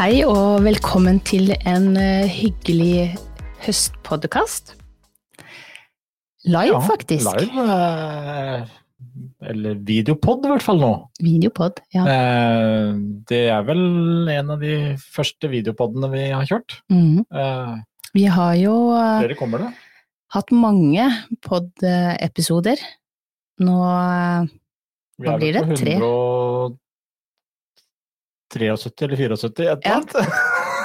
Hei 0.00 0.22
og 0.24 0.62
velkommen 0.64 1.18
til 1.28 1.50
en 1.68 1.90
eh, 2.00 2.24
hyggelig 2.32 3.10
høstpodkast. 3.66 4.74
Live, 6.48 6.70
Ja, 6.72 6.78
faktisk. 6.80 7.28
Live, 7.36 7.64
eh, 7.68 8.62
eller 9.50 9.76
videopod 9.84 10.46
i 10.46 10.52
hvert 10.54 10.64
fall 10.64 10.80
nå. 10.80 10.90
Videopod. 11.20 11.82
Ja. 11.92 12.06
Eh, 12.08 12.94
Det 13.28 13.42
er 13.52 13.62
vel 13.68 13.84
en 14.32 14.50
av 14.56 14.60
de 14.64 14.96
første 14.96 15.50
videopodene 15.52 16.10
vi 16.14 16.24
har 16.30 16.48
kjørt. 16.48 16.80
Mhm. 16.88 17.26
Eh, 17.30 17.76
Vi 18.14 18.24
har 18.24 18.54
jo 18.56 18.74
kommer 19.38 19.58
det? 19.58 19.74
hatt 20.32 20.50
mange 20.50 21.10
pod-episoder. 21.42 22.78
Nå 23.60 23.76
Hva 25.20 25.36
blir 25.36 25.52
det? 25.52 25.76
Tre? 25.76 25.98
173 28.56 29.04
eller 29.06 29.16
74, 29.16 29.46
et 29.46 29.86
eller 29.86 29.96
annet. 29.96 30.14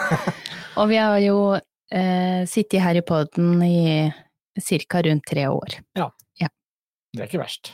Og 0.79 0.89
vi 0.91 0.97
har 0.99 1.17
jo 1.23 1.37
eh, 1.55 2.43
sittet 2.49 2.81
her 2.83 2.95
i 2.99 3.01
poden 3.05 3.61
i 3.63 4.11
ca. 4.61 5.01
rundt 5.01 5.25
tre 5.27 5.47
år. 5.51 5.79
Ja, 5.97 6.09
Det 7.15 7.21
er 7.23 7.27
ikke 7.29 7.39
verst. 7.39 7.69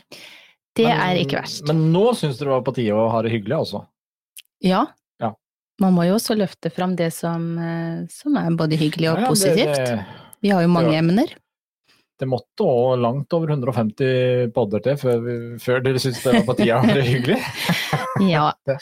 Det 0.77 0.85
Men- 0.85 0.99
er 1.01 1.15
ikke 1.23 1.39
verst. 1.41 1.65
Men 1.67 1.91
nå 1.91 2.11
syns 2.15 2.37
dere 2.37 2.47
det 2.51 2.53
var 2.53 2.61
på 2.67 2.73
tide 2.77 2.93
å 2.93 3.09
ha 3.11 3.21
det 3.25 3.31
hyggelig, 3.33 3.57
altså. 3.57 3.85
Ja. 4.63 4.85
Ja. 5.19 5.33
Man 5.81 5.93
må 5.97 6.05
jo 6.05 6.13
også 6.19 6.37
løfte 6.37 6.69
fram 6.71 6.93
det 6.95 7.09
som, 7.13 7.57
eh, 7.57 8.05
som 8.13 8.37
er 8.37 8.51
både 8.55 8.77
hyggelig 8.77 9.09
og 9.11 9.17
Ja, 9.17 9.21
ja, 9.25 9.27
positivt. 9.33 9.75
Det, 9.75 9.85
det, 9.97 10.05
Vi 10.41 10.49
har 10.53 10.61
jo 10.61 10.67
mange 10.69 10.93
Ja. 10.93 10.99
emner. 11.01 11.33
Det 12.21 12.27
måtte 12.29 12.65
òg 12.67 12.99
langt 13.01 13.33
over 13.33 13.49
150 13.49 14.51
podder 14.53 14.83
til 14.85 14.97
før, 15.01 15.23
før 15.61 15.81
dere 15.81 16.01
syntes 16.01 16.21
det 16.21 16.35
var 16.35 16.45
på 16.45 16.55
tida 16.59 16.77
ha 16.83 16.93
det 16.93 17.07
hyggelig. 17.07 17.39
Ja. 18.21 18.51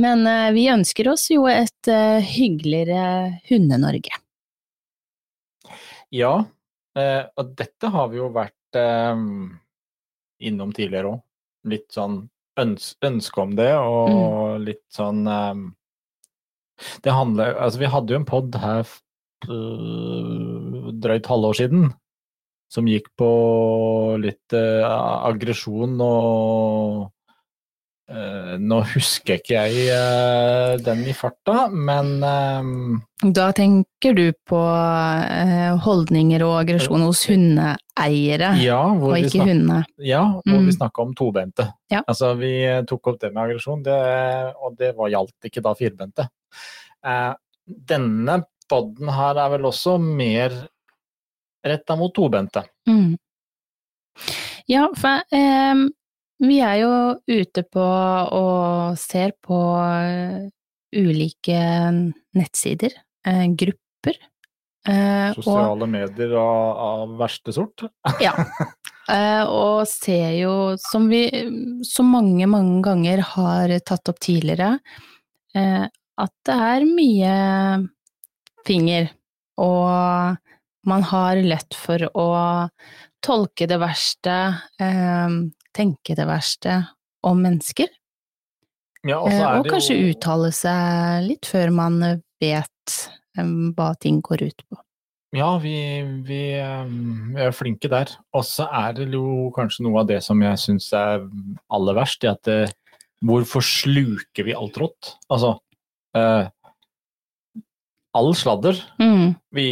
Men 0.00 0.22
uh, 0.24 0.48
vi 0.54 0.68
ønsker 0.70 1.08
oss 1.10 1.26
jo 1.32 1.44
et 1.50 1.88
uh, 1.90 2.22
hyggeligere 2.22 3.40
Hunde-Norge. 3.48 4.14
Ja, 6.14 6.32
uh, 6.46 7.22
og 7.36 7.52
dette 7.58 7.90
har 7.90 8.08
vi 8.12 8.20
jo 8.20 8.30
vært 8.34 8.56
innom 10.40 10.70
tidligere 10.70 11.10
òg. 11.10 11.22
Litt 11.66 11.88
sånn 11.90 12.20
øns 12.62 12.92
ønske 13.02 13.42
om 13.42 13.56
det, 13.58 13.72
og 13.74 14.10
Mm. 14.14 14.64
litt 14.68 14.86
sånn 14.94 15.24
Det 17.02 17.10
handler 17.10 17.56
Altså, 17.58 17.80
vi 17.82 17.90
hadde 17.90 18.14
jo 18.14 18.20
en 18.20 18.28
pod 18.28 18.54
her 18.62 18.86
drøyt 21.02 21.26
halvår 21.26 21.58
siden 21.58 21.90
som 22.70 22.86
gikk 22.86 23.08
på 23.18 23.30
litt 24.22 24.54
eh, 24.54 24.84
aggresjon 25.26 25.96
og 26.06 27.08
eh, 28.10 28.54
Nå 28.62 28.78
husker 28.92 29.38
ikke 29.40 29.56
jeg 29.66 29.88
eh, 29.94 30.76
den 30.86 31.02
i 31.10 31.14
farta, 31.16 31.64
men 31.70 32.12
eh, 32.26 32.70
Da 33.34 33.48
tenker 33.56 34.14
du 34.16 34.24
på 34.48 34.60
eh, 34.60 35.74
holdninger 35.84 36.42
og 36.46 36.56
aggresjon 36.62 37.04
hos 37.08 37.24
hundeeiere, 37.30 38.52
ja, 38.62 38.78
og 38.94 39.14
ikke 39.18 39.44
hundene. 39.50 39.82
Ja, 39.98 40.22
hvor 40.44 40.58
Mm. 40.62 40.66
vi 40.70 40.76
snakka 40.78 41.02
om 41.04 41.14
tobente. 41.14 41.68
Ja. 41.92 42.00
Altså, 42.06 42.32
vi 42.38 42.54
tok 42.88 43.06
opp 43.12 43.20
det 43.20 43.32
med 43.34 43.44
aggresjon, 43.48 43.82
og 43.86 44.76
det 44.78 44.94
var, 44.96 45.10
gjaldt 45.12 45.50
ikke 45.50 45.62
da 45.66 45.74
firbente. 45.78 46.28
Eh, 47.06 47.32
denne 47.66 48.40
podden 48.70 49.08
her 49.10 49.38
er 49.42 49.50
vel 49.58 49.66
også 49.70 49.98
mer 50.00 50.54
retta 51.66 51.96
mot 51.96 52.14
tobente. 52.14 52.64
Mm. 52.88 53.16
Ja, 54.70 54.86
for 54.96 55.22
eh, 55.34 55.84
vi 56.40 56.56
er 56.64 56.80
jo 56.80 56.92
ute 57.28 57.64
på 57.68 57.84
og 57.84 58.98
ser 59.00 59.34
på 59.44 59.60
eh, 59.84 60.48
ulike 60.96 61.60
nettsider, 62.36 62.94
eh, 63.26 63.46
grupper. 63.52 64.18
eh, 64.88 65.30
og, 65.30 65.40
Sosiale 65.42 65.88
medier 65.90 66.34
av, 66.40 66.80
av 66.86 67.16
verste 67.20 67.54
sort. 67.54 67.84
ja, 68.24 68.32
eh, 69.12 69.44
og 69.44 69.84
ser 69.90 70.36
jo, 70.40 70.54
som 70.80 71.08
vi 71.12 71.26
så 71.86 72.06
mange, 72.06 72.48
mange 72.50 72.80
ganger 72.86 73.24
har 73.34 73.76
tatt 73.84 74.12
opp 74.12 74.20
tidligere, 74.24 74.78
eh, 75.54 75.86
at 76.20 76.34
det 76.48 76.56
er 76.72 76.88
mye 76.88 77.34
finger, 78.66 79.10
og 79.60 80.38
man 80.86 81.04
har 81.06 81.40
lett 81.44 81.76
for 81.76 82.02
å 82.16 82.28
tolke 83.24 83.68
det 83.68 83.78
verste, 83.80 84.36
eh, 84.80 85.38
tenke 85.76 86.16
det 86.16 86.26
verste 86.28 86.80
om 87.26 87.42
mennesker, 87.44 87.88
Ja, 89.06 89.16
og 89.16 89.32
så 89.32 89.40
eh, 89.40 89.56
og 89.56 89.64
det 89.64 89.72
kanskje 89.72 89.96
jo, 89.96 90.12
uttale 90.12 90.52
seg 90.52 91.24
litt 91.24 91.48
før 91.48 91.72
man 91.72 92.00
vet 92.40 92.96
eh, 93.36 93.52
hva 93.76 93.94
ting 94.00 94.20
går 94.24 94.44
ut 94.48 94.64
på. 94.68 94.80
Ja, 95.36 95.54
vi, 95.62 95.76
vi, 96.26 96.40
eh, 96.58 96.90
vi 96.90 97.44
er 97.46 97.54
flinke 97.54 97.88
der. 97.92 98.10
Og 98.34 98.44
så 98.44 98.66
er 98.66 98.96
det 98.98 99.08
jo 99.14 99.48
kanskje 99.56 99.86
noe 99.86 100.02
av 100.02 100.10
det 100.10 100.18
som 100.26 100.40
jeg 100.42 100.58
syns 100.60 100.90
er 100.96 101.24
aller 101.72 101.96
verst, 101.96 102.26
i 102.26 102.32
at 102.32 102.42
det, 102.48 102.72
hvorfor 103.24 103.64
sluker 103.64 104.48
vi 104.48 104.56
alt 104.56 104.80
rått? 104.80 105.14
Altså 105.30 105.54
eh, 106.16 106.48
All 108.16 108.32
sladder 108.34 108.74
Mm, 108.98 109.36
vi 109.54 109.66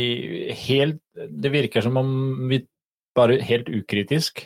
helt 0.54 1.00
Det 1.42 1.50
virker 1.50 1.82
som 1.82 1.96
om 1.98 2.10
vi 2.48 2.60
bare 3.16 3.40
helt 3.42 3.66
ukritisk 3.68 4.44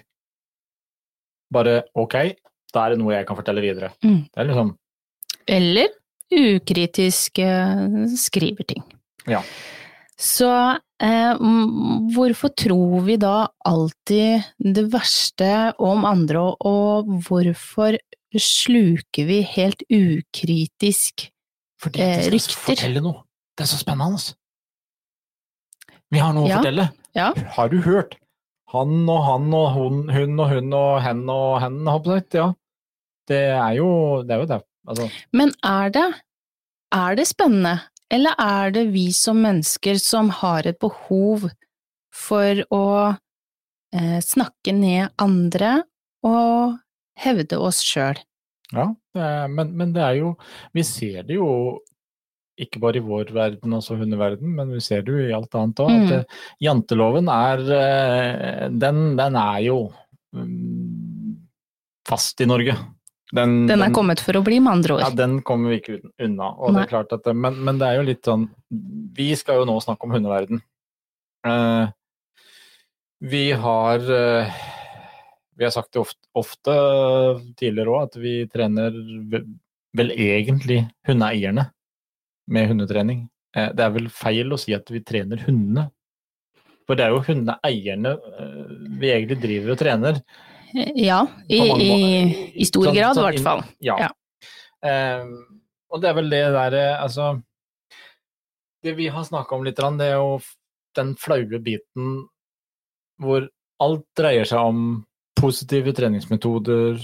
bare 1.52 1.82
ok, 1.94 2.14
da 2.72 2.86
er 2.86 2.94
det 2.94 2.98
noe 3.02 3.12
jeg 3.12 3.26
kan 3.28 3.36
fortelle 3.36 3.60
videre. 3.60 3.90
Mm. 4.00 4.22
Det 4.32 4.40
er 4.40 4.46
liksom 4.48 4.70
Eller 5.46 5.88
ukritisk 6.32 7.38
eh, 7.44 8.06
skriver 8.16 8.64
ting. 8.70 8.82
Ja. 9.28 9.42
Så 10.16 10.48
eh, 11.02 11.34
hvorfor 12.14 12.54
tror 12.56 13.02
vi 13.04 13.18
da 13.20 13.48
alltid 13.68 14.48
det 14.56 14.86
verste 14.94 15.50
om 15.82 16.06
andre, 16.08 16.46
og, 16.64 17.10
hvorfor 17.26 17.98
sluker 18.32 19.28
vi 19.28 19.42
helt 19.44 19.82
ukritisk 19.92 21.26
rykter? 21.26 21.28
Fordi 21.82 22.00
Eh, 22.00 22.30
de 22.30 22.38
skal 22.38 22.38
rykter. 22.38 22.62
fortelle 22.70 23.00
noe. 23.04 23.24
Det 23.62 23.68
er 23.68 23.76
så 23.76 23.78
spennende. 23.78 24.32
Vi 26.10 26.18
har 26.18 26.32
noe 26.34 26.48
Ja. 26.48 26.56
å 26.56 26.62
fortelle. 26.64 26.86
Ja. 27.14 27.28
Har 27.54 27.68
du 27.70 27.78
hørt? 27.84 28.16
Han 28.72 29.08
og 29.08 29.20
han 29.22 29.52
og 29.54 29.68
hun, 29.76 30.08
hun 30.10 30.40
og 30.40 30.48
hun 30.50 30.72
og 30.74 31.00
hen 31.04 31.28
og 31.30 31.60
hen, 31.62 31.76
håper 31.86 32.16
jeg. 32.16 32.26
Ja. 32.34 32.46
Det 33.28 33.38
er 33.54 33.76
jo 33.76 34.22
det. 34.26 34.34
Er 34.34 34.40
jo 34.42 34.46
det. 34.50 34.58
Altså, 34.88 35.06
Men 35.32 35.52
er 35.62 35.90
det, 35.94 36.08
er 36.90 37.14
det 37.14 37.26
spennende, 37.28 37.82
eller 38.10 38.34
er 38.36 38.72
det 38.74 38.88
vi 38.92 39.12
som 39.12 39.36
mennesker 39.44 40.00
som 40.02 40.28
har 40.30 40.66
et 40.66 40.80
behov 40.80 41.46
for 42.12 42.64
å 42.74 43.16
eh, 43.94 44.18
snakke 44.20 44.74
ned 44.74 45.12
andre 45.22 45.84
og 46.24 46.80
hevde 47.16 47.60
oss 47.62 47.78
sjøl? 47.86 48.18
ja, 48.72 48.88
det 49.14 49.22
er, 49.22 49.48
men, 49.52 49.70
men 49.76 49.92
det 49.92 50.00
er 50.02 50.14
jo 50.16 50.36
Vi 50.72 50.82
ser 50.82 51.22
det 51.28 51.34
jo 51.36 51.78
ikke 52.60 52.80
bare 52.82 53.00
i 53.00 53.04
vår 53.04 53.30
verden, 53.32 53.72
altså 53.72 53.96
hundeverden, 53.96 54.50
men 54.58 54.72
vi 54.74 54.80
ser 54.84 55.02
det 55.06 55.12
jo 55.14 55.22
i 55.24 55.32
alt 55.36 55.54
annet 55.56 55.80
òg. 55.80 55.90
Mm. 55.92 56.02
At 56.04 56.12
eh, 56.18 56.40
janteloven 56.66 57.30
er 57.32 57.62
eh, 57.78 58.66
den, 58.82 58.98
den 59.16 59.38
er 59.40 59.60
jo 59.64 59.76
mm, 60.36 61.38
fast 62.08 62.42
i 62.44 62.48
Norge. 62.50 62.76
Den, 63.32 63.62
Den 63.70 63.80
er 63.80 63.94
kommet 63.96 64.20
for 64.20 64.36
å 64.36 64.42
bli, 64.44 64.58
med 64.60 64.74
andre 64.74 64.98
ord. 64.98 65.04
Ja, 65.06 65.08
den 65.16 65.38
kommer 65.48 65.72
vi 65.72 65.78
ikke 65.80 65.98
unna. 66.20 66.50
Og 66.60 66.74
det 66.76 66.82
er 66.84 66.90
klart 66.90 67.14
at, 67.16 67.24
det- 67.24 67.32
men, 67.40 67.56
men 67.64 67.78
det 67.80 67.88
er 67.88 67.96
jo 67.96 68.04
litt 68.10 68.28
sånn 68.28 68.42
Vi 69.16 69.30
skal 69.40 69.62
jo 69.62 69.64
nå 69.70 69.78
snakke 69.80 70.04
om 70.04 70.12
hundeverden. 70.12 70.60
Eh, 71.48 71.86
vi 73.32 73.44
har 73.56 74.04
eh, 74.04 74.52
Vi 75.56 75.64
har 75.64 75.72
sagt 75.72 75.94
det 75.96 76.02
ofte, 76.04 76.20
ofte 76.36 76.74
tidligere 77.56 77.94
òg, 77.96 78.10
at 78.10 78.20
vi 78.20 78.34
trener 78.52 78.92
vel 79.96 80.12
egentlig 80.12 80.82
hundeeierne 81.08 81.70
med 82.50 82.68
hundetrening. 82.70 83.26
Eh, 83.56 83.68
det 83.76 83.84
er 83.84 83.92
vel 83.94 84.08
feil 84.12 84.52
å 84.54 84.58
si 84.60 84.74
at 84.76 84.88
vi 84.90 85.02
trener 85.04 85.42
hundene. 85.46 85.88
For 86.88 86.98
det 86.98 87.04
er 87.06 87.12
jo 87.14 87.22
hundeeierne 87.28 88.16
eh, 88.16 88.72
vi 88.98 89.12
egentlig 89.12 89.38
driver 89.42 89.74
og 89.74 89.78
trener. 89.82 90.18
Ja, 90.96 91.20
i, 91.52 91.60
i, 91.60 91.92
i 92.56 92.64
stor 92.64 92.88
Sånn- 92.88 92.96
grad 92.96 93.12
i 93.12 93.18
sånn 93.20 93.26
hvert 93.28 93.44
fall. 93.44 93.62
Ja. 93.84 93.98
Ja. 94.06 94.10
Um, 94.82 95.60
og 95.92 96.00
det 96.02 96.08
er 96.10 96.14
vel 96.16 96.30
det 96.32 96.38
derre 96.50 96.86
Altså 96.98 97.26
Det 98.82 98.96
vi 98.98 99.04
har 99.14 99.22
snakka 99.22 99.54
om 99.54 99.62
litt, 99.62 99.78
det 99.78 100.08
er 100.08 100.16
jo 100.16 100.40
den 100.98 101.12
flaue 101.20 101.60
biten 101.62 102.16
hvor 103.22 103.44
alt 103.84 104.02
dreier 104.18 104.48
seg 104.48 104.58
om 104.72 104.80
positive 105.38 105.92
treningsmetoder. 105.94 106.98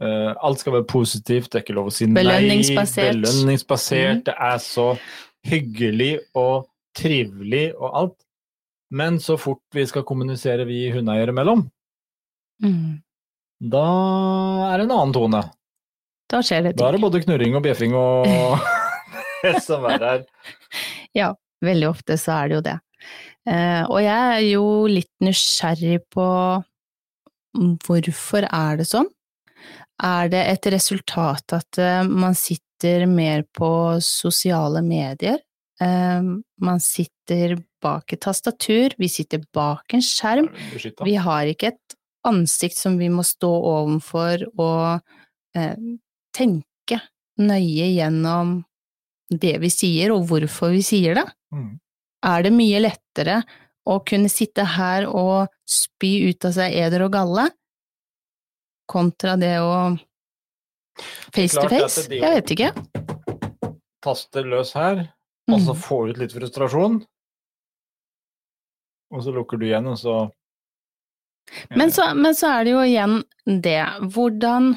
Eh, 0.00 0.32
alt 0.40 0.60
skal 0.62 0.72
være 0.78 0.86
positivt, 0.90 1.50
det 1.50 1.60
er 1.60 1.64
ikke 1.64 1.76
lov 1.76 1.90
å 1.90 1.94
si 1.94 2.06
nei. 2.06 2.22
Belønningsbasert. 2.22 3.20
Belønningsbasert. 3.20 4.16
Mhm. 4.20 4.24
Det 4.24 4.34
er 4.50 4.58
så 4.64 4.88
hyggelig 5.46 6.12
og 6.36 6.66
trivelig 6.96 7.66
og 7.78 7.90
alt. 8.02 8.16
Men 8.90 9.20
så 9.22 9.36
fort 9.38 9.62
vi 9.72 9.84
skal 9.86 10.02
kommunisere 10.02 10.64
vi 10.66 10.88
hundeeiere 10.90 11.30
imellom, 11.30 11.68
Mm. 12.60 13.00
da 13.62 13.84
er 14.72 14.78
det 14.78 14.84
en 14.84 14.90
annen 14.92 15.12
tone. 15.14 15.40
Da 16.28 16.40
skjer 16.44 16.62
det 16.66 16.76
Da 16.76 16.88
er 16.88 16.92
det 16.92 17.00
både 17.00 17.22
knurring 17.24 17.54
og 17.56 17.62
bjeffing 17.64 17.94
og 17.96 18.26
det 19.42 19.62
som 19.64 19.86
er 19.88 19.98
her. 19.98 20.24
Ja, 21.16 21.30
veldig 21.64 21.88
ofte 21.88 22.18
så 22.20 22.34
er 22.42 22.48
det 22.48 22.54
jo 22.58 22.60
det. 22.66 22.76
Uh, 23.48 23.84
og 23.88 24.02
jeg 24.04 24.36
er 24.36 24.44
jo 24.50 24.64
litt 24.86 25.10
nysgjerrig 25.24 26.02
på 26.12 26.26
hvorfor 27.86 28.44
er 28.46 28.76
det 28.82 28.86
sånn? 28.90 29.08
Er 30.00 30.30
det 30.32 30.40
et 30.48 30.68
resultat 30.72 31.56
at 31.56 31.80
eh, 31.80 32.02
man 32.08 32.36
sitter 32.38 33.04
mer 33.10 33.44
på 33.56 33.70
sosiale 34.04 34.82
medier? 34.84 35.40
Eh, 35.80 36.22
man 36.60 36.80
sitter 36.84 37.58
bak 37.80 38.12
et 38.12 38.22
tastatur, 38.24 38.94
vi 39.00 39.08
sitter 39.08 39.44
bak 39.54 39.96
en 39.96 40.04
skjerm. 40.04 40.50
Vi 41.04 41.16
har 41.20 41.50
ikke 41.50 41.74
et 41.74 41.98
ansikt 42.28 42.76
som 42.76 42.98
vi 43.00 43.08
må 43.12 43.24
stå 43.24 43.50
ovenfor 43.50 44.44
og 44.60 45.00
eh, 45.56 45.76
tenke 46.36 47.00
nøye 47.40 47.92
gjennom 47.94 48.58
det 49.30 49.56
vi 49.62 49.70
sier 49.72 50.12
og 50.12 50.26
hvorfor 50.28 50.74
vi 50.74 50.82
sier 50.84 51.16
det. 51.16 51.26
Mm. 51.54 51.72
Er 52.26 52.44
det 52.44 52.52
mye 52.52 52.82
lettere 52.82 53.40
å 53.88 54.00
kunne 54.04 54.28
sitte 54.32 54.66
her 54.76 55.06
og 55.08 55.48
spy 55.68 56.30
ut 56.30 56.44
av 56.44 56.56
seg 56.56 56.76
eder 56.76 57.06
og 57.06 57.14
galle, 57.14 57.46
kontra 58.90 59.36
det 59.40 59.54
å 59.62 59.72
face 61.32 61.54
to 61.56 61.68
face? 61.70 62.08
Jeg 62.10 62.34
vet 62.40 62.52
ikke. 62.56 62.72
Taster 64.04 64.46
løs 64.48 64.74
her, 64.76 65.06
og 65.50 65.58
så 65.60 65.74
Mm. 65.74 65.80
får 65.86 66.04
du 66.06 66.12
ut 66.12 66.20
litt 66.24 66.32
frustrasjon. 66.36 67.00
Og 69.10 69.24
så 69.24 69.32
lukker 69.34 69.58
du 69.58 69.66
igjen, 69.66 69.86
og 69.90 69.98
så 69.98 70.14
Men 71.74 71.90
så, 71.90 72.12
men 72.14 72.34
så 72.38 72.46
er 72.60 72.64
det 72.64 72.72
jo 72.76 72.82
igjen 72.86 73.16
det, 73.60 73.80
hvordan 74.14 74.76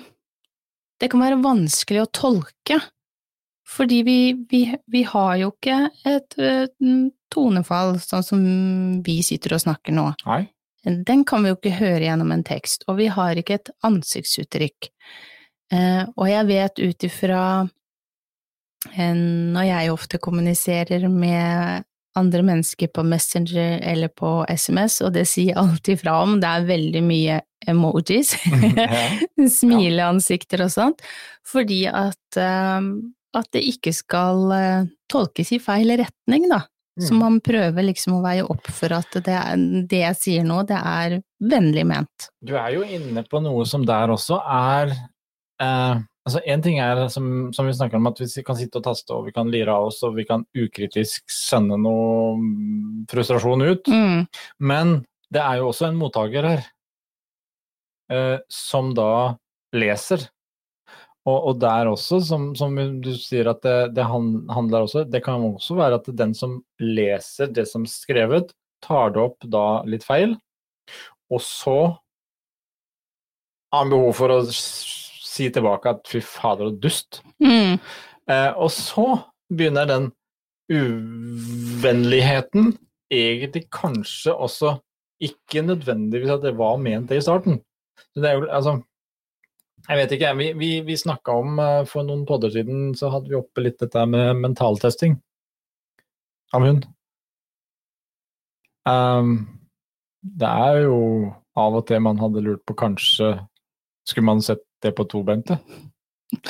det 0.99 1.09
kan 1.11 1.21
være 1.21 1.37
vanskelig 1.43 2.01
å 2.01 2.09
tolke, 2.15 2.79
fordi 3.67 3.99
vi, 4.07 4.15
vi, 4.49 4.61
vi 4.89 5.03
har 5.03 5.35
jo 5.37 5.51
ikke 5.51 5.77
et 6.09 6.33
et 6.39 6.73
tonefall 7.33 7.95
sånn 8.01 8.23
som 8.25 8.41
vi 9.05 9.19
sitter 9.25 9.53
og 9.55 9.61
snakker 9.63 9.93
nå. 9.93 10.07
Nei. 10.25 10.41
Den 10.83 11.23
kan 11.23 11.43
vi 11.43 11.53
jo 11.53 11.57
ikke 11.57 11.77
høre 11.77 12.03
gjennom 12.03 12.33
en 12.35 12.43
tekst, 12.43 12.83
og 12.91 12.99
vi 12.99 13.07
har 13.11 13.39
ikke 13.39 13.59
et 13.59 13.71
ansiktsuttrykk. 13.87 14.89
Eh, 15.73 16.03
og 16.17 16.27
jeg 16.27 16.49
vet 16.49 16.81
ut 16.83 17.05
ifra 17.07 17.43
eh, 18.91 19.15
når 19.15 19.67
jeg 19.69 19.93
ofte 19.93 20.19
kommuniserer 20.21 21.07
med 21.09 21.87
andre 22.19 22.43
mennesker 22.45 22.91
på 22.93 23.05
Messenger 23.07 23.79
eller 23.79 24.11
på 24.13 24.43
SMS, 24.51 24.99
og 25.01 25.15
det 25.15 25.23
sier 25.31 25.57
alltid 25.57 26.03
fra 26.03 26.19
om, 26.25 26.35
det 26.43 26.51
er 26.51 26.67
veldig 26.67 27.03
mye 27.07 27.39
emojis, 27.71 28.35
smileansikter 29.59 30.67
og 30.67 30.75
sånt, 30.75 31.01
fordi 31.47 31.85
at, 31.89 32.37
eh, 32.37 32.91
at 33.39 33.49
det 33.55 33.63
ikke 33.71 33.95
skal 33.95 34.45
tolkes 35.09 35.55
i 35.55 35.63
feil 35.63 35.95
retning, 36.03 36.51
da. 36.51 36.65
Så 36.99 37.13
Mm. 37.15 37.19
man 37.19 37.39
prøver 37.41 37.83
liksom 37.87 38.13
å 38.19 38.21
veie 38.21 38.43
opp 38.45 38.67
for 38.69 38.93
at 38.93 39.09
det, 39.25 39.37
det 39.89 40.01
jeg 40.03 40.15
sier 40.19 40.43
nå, 40.45 40.59
det 40.69 40.77
er 40.77 41.15
vennlig 41.41 41.87
ment. 41.89 42.27
Du 42.45 42.53
er 42.55 42.75
jo 42.75 42.83
inne 42.85 43.23
på 43.25 43.41
noe 43.41 43.65
som 43.65 43.81
der 43.85 44.13
også 44.13 44.37
er 44.45 44.91
eh, 45.59 45.95
altså 46.25 46.39
En 46.45 46.61
ting 46.61 46.77
er, 46.79 47.07
som, 47.09 47.51
som 47.51 47.65
vi 47.65 47.73
snakker 47.73 47.97
om, 47.97 48.07
at 48.07 48.19
vi 48.21 48.43
kan 48.45 48.55
sitte 48.55 48.77
og 48.77 48.83
taste 48.85 49.11
og 49.11 49.25
vi 49.25 49.33
kan 49.35 49.49
lire 49.51 49.73
av 49.73 49.89
oss 49.89 50.03
og 50.05 50.13
vi 50.15 50.23
kan 50.23 50.45
ukritisk 50.55 51.23
sende 51.33 51.75
noe 51.81 52.37
frustrasjon 53.11 53.65
ut, 53.65 53.89
Mm, 53.89 54.27
men 54.59 54.93
det 55.33 55.41
er 55.41 55.57
jo 55.59 55.71
også 55.71 55.87
en 55.89 55.97
mottaker 55.97 56.45
her 56.45 56.61
eh, 58.13 58.37
som 58.49 58.93
da 58.93 59.35
leser. 59.73 60.29
Og, 61.23 61.37
og 61.49 61.59
der 61.61 61.87
også, 61.87 62.19
som, 62.27 62.49
som 62.59 62.75
du 63.03 63.13
sier 63.15 63.47
at 63.53 63.61
det, 63.63 63.93
det 63.95 64.03
handler 64.03 64.83
også 64.83 65.05
Det 65.07 65.21
kan 65.23 65.45
også 65.47 65.77
være 65.77 66.01
at 66.01 66.09
den 66.19 66.33
som 66.35 66.57
leser 66.83 67.53
det 67.55 67.63
som 67.69 67.85
er 67.87 67.89
skrevet, 67.89 68.51
tar 68.83 69.13
det 69.15 69.21
opp 69.23 69.45
da 69.47 69.79
litt 69.87 70.03
feil, 70.03 70.35
og 71.31 71.39
så 71.39 71.77
har 73.71 73.85
han 73.85 73.93
behov 73.93 74.11
for 74.17 74.33
å 74.35 74.41
si 74.53 75.47
tilbake 75.49 75.95
at 75.95 76.11
fy 76.11 76.19
fader, 76.19 76.67
så 76.69 76.81
dust. 76.83 77.21
mm, 77.39 77.79
Eh, 78.31 78.51
og 78.55 78.71
så 78.71 79.17
begynner 79.51 79.87
den 79.89 80.05
uvennligheten 80.71 82.77
egentlig 83.11 83.65
kanskje 83.73 84.31
også 84.31 84.77
ikke 85.23 85.65
nødvendigvis 85.67 86.31
at 86.37 86.45
det 86.45 86.53
var 86.57 86.79
ment 86.81 87.11
det 87.11 87.19
i 87.19 87.25
starten. 87.25 87.59
Så 88.13 88.23
det 88.23 88.29
er 88.29 88.37
jo, 88.37 88.47
altså, 88.47 88.77
jeg 89.89 89.99
vet 89.99 90.15
ikke, 90.15 90.31
vi, 90.39 90.49
vi, 90.59 90.71
vi 90.87 90.97
snakka 90.99 91.35
om 91.43 91.59
eh, 91.59 91.79
for 91.89 92.07
noen 92.07 92.23
podder 92.29 92.53
siden, 92.53 92.91
så 92.97 93.11
hadde 93.13 93.31
vi 93.31 93.39
oppe 93.39 93.65
litt 93.65 93.79
dette 93.83 94.05
med 94.09 94.39
mentaltesting 94.39 95.17
av 96.55 96.67
hund. 96.67 96.85
Um, 98.87 99.33
det 100.23 100.49
er 100.49 100.83
jo 100.85 100.99
av 101.59 101.79
og 101.79 101.87
til 101.87 102.01
man 102.03 102.19
hadde 102.19 102.43
lurt 102.43 102.63
på 102.67 102.75
kanskje 102.79 103.35
skulle 104.07 104.27
man 104.27 104.43
sett 104.43 104.63
det 104.83 104.91
på 104.97 105.05
tobente? 105.07 105.59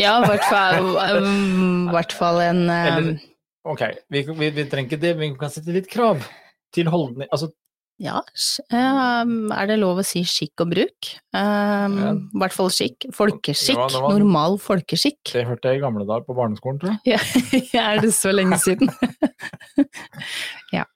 ja, 0.00 0.18
i 0.20 0.28
hvert 0.28 0.46
fall, 0.48 0.90
um, 1.20 1.88
hvert 1.92 2.16
fall 2.16 2.42
en 2.44 2.64
um, 2.68 2.78
Eller- 2.78 3.26
Ok, 3.68 3.82
vi, 4.08 4.22
vi, 4.24 4.46
vi 4.56 4.62
trenger 4.64 4.88
ikke 4.88 5.00
det, 5.02 5.10
men 5.18 5.34
vi 5.34 5.38
kan 5.40 5.50
sette 5.52 5.72
litt 5.74 5.88
krav 5.92 6.22
til 6.72 6.88
holdning. 6.88 7.28
Altså, 7.28 7.50
Ja, 8.00 8.22
um, 8.72 9.50
er 9.52 9.66
det 9.68 9.76
lov 9.82 9.98
å 10.00 10.04
si 10.08 10.22
skikk 10.24 10.62
og 10.64 10.70
bruk? 10.72 11.08
Um, 11.36 11.96
Ja. 12.00 12.12
I 12.16 12.38
hvert 12.40 12.54
fall 12.56 12.70
skikk. 12.72 13.04
Folkeskikk. 13.12 13.76
Ja, 13.76 13.88
var- 14.00 14.14
Normal 14.16 14.56
folkeskikk. 14.62 15.20
det 15.34 15.42
hørte 15.44 15.68
jeg 15.68 15.78
i 15.78 15.82
gamle 15.82 16.06
dager 16.08 16.24
på 16.24 16.36
barneskolen, 16.38 16.78
tror 16.80 16.96
jeg. 17.04 17.18
Ja, 17.74 17.82
er 17.92 18.00
det 18.00 18.14
så 18.16 18.32
lenge 18.32 18.56
siden? 18.62 18.88
ja. 20.76 20.86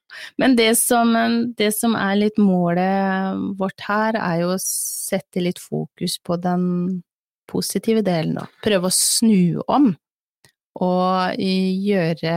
Men 0.41 0.55
det 0.57 0.71
som, 0.79 1.13
det 1.59 1.69
som 1.77 1.93
er 1.99 2.15
litt 2.17 2.37
målet 2.41 3.37
vårt 3.59 3.85
her, 3.85 4.15
er 4.17 4.41
jo 4.41 4.53
å 4.55 4.59
sette 4.63 5.43
litt 5.43 5.59
fokus 5.61 6.17
på 6.25 6.39
den 6.41 7.03
positive 7.51 8.01
delen, 8.01 8.39
da. 8.39 8.47
Prøve 8.65 8.89
å 8.89 8.95
snu 8.95 9.61
om, 9.69 9.91
og 10.81 11.37
gjøre 11.37 12.31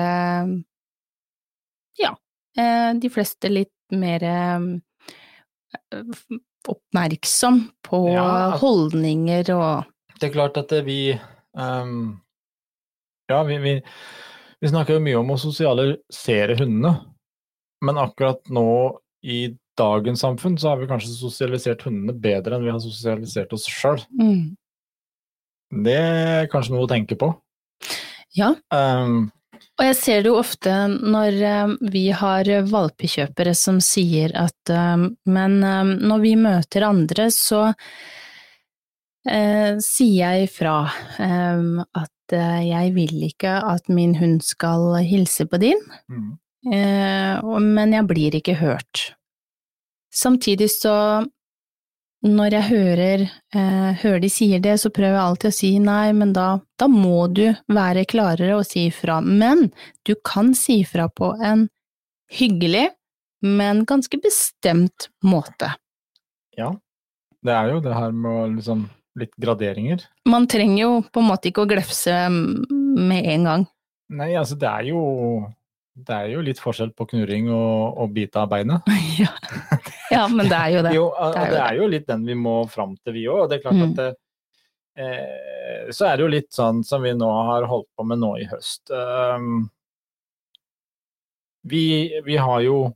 ja, 1.98 2.12
de 2.56 3.10
fleste 3.12 3.50
litt 3.52 3.94
mer 3.94 4.24
eh, 4.24 4.62
oppmerksom 6.68 7.60
på 7.86 8.00
Ja, 8.12 8.56
holdninger 8.60 9.52
og 9.54 10.18
Det 10.18 10.28
er 10.28 10.34
klart 10.34 10.58
at 10.60 10.72
vi 10.86 11.12
um, 11.56 12.18
Ja, 13.30 13.42
vi, 13.48 13.58
vi, 13.62 13.74
vi 14.60 14.72
snakker 14.72 14.96
jo 14.96 15.04
mye 15.04 15.20
om 15.20 15.34
å 15.34 15.40
sosialisere 15.40 16.56
hundene, 16.58 16.94
men 17.84 18.00
akkurat 18.00 18.40
nå 18.52 18.68
i 19.22 19.42
dagens 19.78 20.22
samfunn 20.24 20.56
så 20.58 20.72
har 20.72 20.80
vi 20.80 20.88
kanskje 20.90 21.14
sosialisert 21.14 21.84
hundene 21.86 22.16
bedre 22.16 22.56
enn 22.56 22.64
vi 22.66 22.72
har 22.72 22.80
sosialisert 22.82 23.52
oss 23.54 23.68
sjøl. 23.70 24.00
mm. 24.18 24.56
Det 25.84 25.98
er 26.00 26.46
kanskje 26.48 26.72
noe 26.72 26.86
å 26.86 26.88
tenke 26.88 27.16
på. 27.20 27.26
Ja. 28.32 28.54
Ehm, 28.72 29.28
Og 29.78 29.84
jeg 29.86 29.96
ser 29.98 30.22
det 30.22 30.30
jo 30.30 30.38
ofte 30.40 30.74
når 30.88 31.40
eh, 31.46 31.74
vi 31.92 32.04
har 32.14 32.50
valpekjøpere 32.68 33.54
som 33.56 33.80
sier 33.84 34.34
at 34.38 34.72
eh, 34.74 35.08
men 35.30 35.58
eh, 35.62 35.94
når 36.10 36.24
vi 36.24 36.34
møter 36.40 36.86
andre, 36.88 37.28
så 37.34 37.68
eh, 39.28 39.78
sier 39.84 40.38
jeg 40.38 40.50
fra 40.54 40.80
eh, 41.22 41.82
at 42.02 42.14
jeg 42.28 42.90
vil 42.92 43.22
ikke 43.24 43.54
at 43.64 43.86
min 43.88 44.18
hund 44.18 44.42
skal 44.44 44.98
hilse 45.00 45.46
på 45.48 45.56
din, 45.62 45.78
mm, 46.12 46.26
eh, 46.74 47.46
men 47.64 47.94
jeg 47.96 48.04
blir 48.10 48.36
ikke 48.36 48.58
hørt. 48.60 49.14
Samtidig 50.12 50.68
så 50.74 51.24
når 52.26 52.54
jeg 52.56 52.66
hører, 52.68 53.24
eh, 53.54 53.90
hører 54.02 54.20
de 54.22 54.30
sier 54.32 54.62
det, 54.62 54.74
så 54.82 54.90
prøver 54.90 55.14
jeg 55.14 55.24
alltid 55.24 55.50
å 55.52 55.56
si 55.58 55.70
nei, 55.78 56.12
men 56.12 56.32
da, 56.34 56.48
da 56.78 56.88
må 56.90 57.28
du 57.30 57.46
være 57.70 58.06
klarere 58.10 58.56
og 58.58 58.66
si 58.66 58.88
ifra. 58.88 59.20
Men 59.22 59.68
du 60.02 60.16
kan 60.26 60.50
si 60.58 60.80
ifra 60.82 61.08
på 61.08 61.30
en 61.38 61.68
hyggelig, 62.34 62.88
men 63.46 63.84
ganske 63.86 64.18
bestemt 64.22 65.10
måte. 65.22 65.74
ja. 66.58 66.74
Det 67.38 67.54
er 67.54 67.68
jo 67.70 67.78
det 67.78 67.92
her 67.94 68.10
med 68.10 68.56
liksom 68.56 68.88
Litt 69.18 69.34
graderinger. 69.40 70.04
Man 70.30 70.46
trenger 70.46 70.78
jo 70.78 70.90
på 71.02 71.22
en 71.22 71.26
måte 71.26 71.50
ikke 71.50 71.64
å 71.64 71.70
glefse 71.70 72.14
med 72.30 73.26
en 73.32 73.46
gang. 73.48 73.64
Nei, 74.14 74.28
altså 74.38 74.54
det 74.58 74.68
er 74.68 74.90
jo 74.92 75.00
det 75.98 76.14
er 76.14 76.28
jo 76.36 76.44
litt 76.46 76.60
forskjell 76.62 76.92
på 76.94 77.08
knurring 77.10 77.48
og, 77.50 77.98
og 77.98 78.12
bite 78.14 78.38
av 78.38 78.52
beinet. 78.52 78.86
ja. 79.22 79.32
ja, 80.16 80.28
men 80.28 80.48
det 80.48 80.56
er 80.58 80.70
jo 80.76 80.82
det. 80.86 80.92
Jo, 80.96 81.06
Det 81.16 81.38
er 81.42 81.46
jo 81.48 81.54
det 81.54 81.62
er 81.66 81.76
jo 81.82 81.86
litt 81.92 82.06
den 82.08 82.24
vi 82.26 82.34
må 82.34 82.56
fram 82.70 82.96
til, 83.04 83.12
vi 83.14 83.26
òg. 83.28 83.42
Og 83.44 83.48
det 83.50 83.58
er 83.58 83.62
klart 83.66 83.78
Mm. 83.78 83.90
at 83.90 83.96
det, 83.96 84.08
eh, 84.98 85.90
Så 85.92 86.06
er 86.08 86.16
det 86.16 86.22
jo 86.24 86.30
litt 86.32 86.50
sånn 86.52 86.82
som 86.84 87.02
vi 87.02 87.12
nå 87.14 87.28
har 87.48 87.66
holdt 87.70 87.88
på 87.96 88.04
med 88.06 88.18
nå 88.18 88.32
i 88.40 88.44
høst. 88.50 88.90
Um, 88.90 89.70
vi, 91.68 92.12
vi 92.24 92.36
har 92.36 92.60
jo 92.64 92.92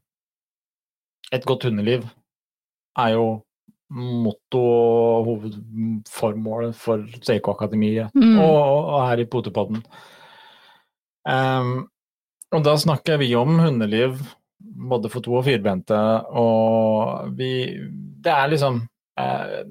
Et 1.32 1.44
godt 1.48 1.64
hundeliv 1.64 2.04
er 3.00 3.14
jo 3.14 3.42
motto 3.92 4.60
og 4.60 5.26
hovedformålet 5.28 6.74
for 6.76 7.02
Seiko-akademiet 7.24 8.10
Mm. 8.16 8.38
og, 8.40 8.88
og 8.92 9.06
her 9.08 9.20
i 9.20 9.24
Potepodden. 9.28 9.82
Um, 11.28 11.88
og 12.52 12.64
da 12.64 12.74
snakker 12.76 13.18
vi 13.20 13.34
om 13.36 13.58
hundeliv 13.60 14.18
både 14.62 15.10
for 15.12 15.24
to- 15.24 15.38
og 15.38 15.46
firbente, 15.46 15.98
og 16.30 17.34
vi 17.36 17.52
Det 18.22 18.30
er 18.30 18.48
liksom 18.48 18.82
eh, 19.18 19.62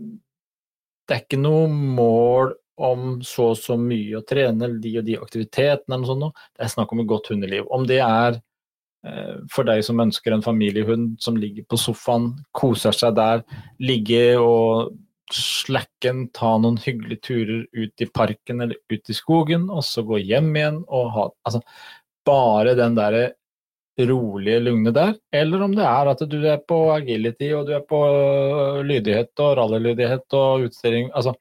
Det 1.07 1.15
er 1.15 1.23
ikke 1.23 1.39
noe 1.39 1.67
mål 1.67 2.53
om 2.81 3.21
så 3.21 3.51
og 3.51 3.57
så 3.59 3.77
mye 3.77 4.17
å 4.17 4.25
trene 4.25 4.69
de 4.81 4.95
og 4.99 5.05
de 5.05 5.17
aktivitetene 5.19 5.93
eller 5.93 6.05
noe 6.05 6.09
sånt. 6.09 6.39
Det 6.57 6.65
er 6.65 6.71
snakk 6.71 6.93
om 6.93 7.01
et 7.03 7.09
godt 7.09 7.29
hundeliv. 7.29 7.67
Om 7.69 7.85
det 7.85 7.99
er 8.01 8.39
eh, 9.05 9.35
for 9.51 9.67
deg 9.67 9.83
som 9.85 10.01
ønsker 10.01 10.33
en 10.33 10.45
familiehund 10.45 11.19
som 11.21 11.37
ligger 11.37 11.67
på 11.69 11.77
sofaen, 11.77 12.31
koser 12.57 12.95
seg 12.95 13.15
der, 13.19 13.43
ligge 13.83 14.39
og 14.39 14.95
slacken, 15.31 16.25
ta 16.35 16.55
noen 16.59 16.79
hyggelige 16.81 17.23
turer 17.27 17.61
ut 17.75 18.03
i 18.03 18.07
parken 18.09 18.63
eller 18.65 18.79
ut 18.91 19.11
i 19.11 19.15
skogen, 19.15 19.69
og 19.71 19.83
så 19.87 20.03
gå 20.07 20.19
hjem 20.21 20.51
igjen 20.55 20.81
og 20.87 21.11
ha 21.15 21.27
Altså, 21.47 21.61
bare 22.27 22.75
den 22.77 22.97
derre 22.97 23.31
rolige, 24.09 24.59
lugne 24.65 24.93
der, 24.95 25.13
eller 25.33 25.63
om 25.65 25.75
det 25.77 25.85
er 25.85 26.11
at 26.11 26.23
du 26.29 26.37
er 26.47 26.59
på 26.67 26.79
agility 26.93 27.51
og 27.57 27.67
du 27.67 27.73
er 27.77 27.83
på 27.87 28.01
øh, 28.09 28.81
lydighet 28.87 29.31
og 29.43 29.57
rallylydighet 29.59 30.37
og 30.37 30.67
utstilling 30.67 31.09
altså 31.15 31.35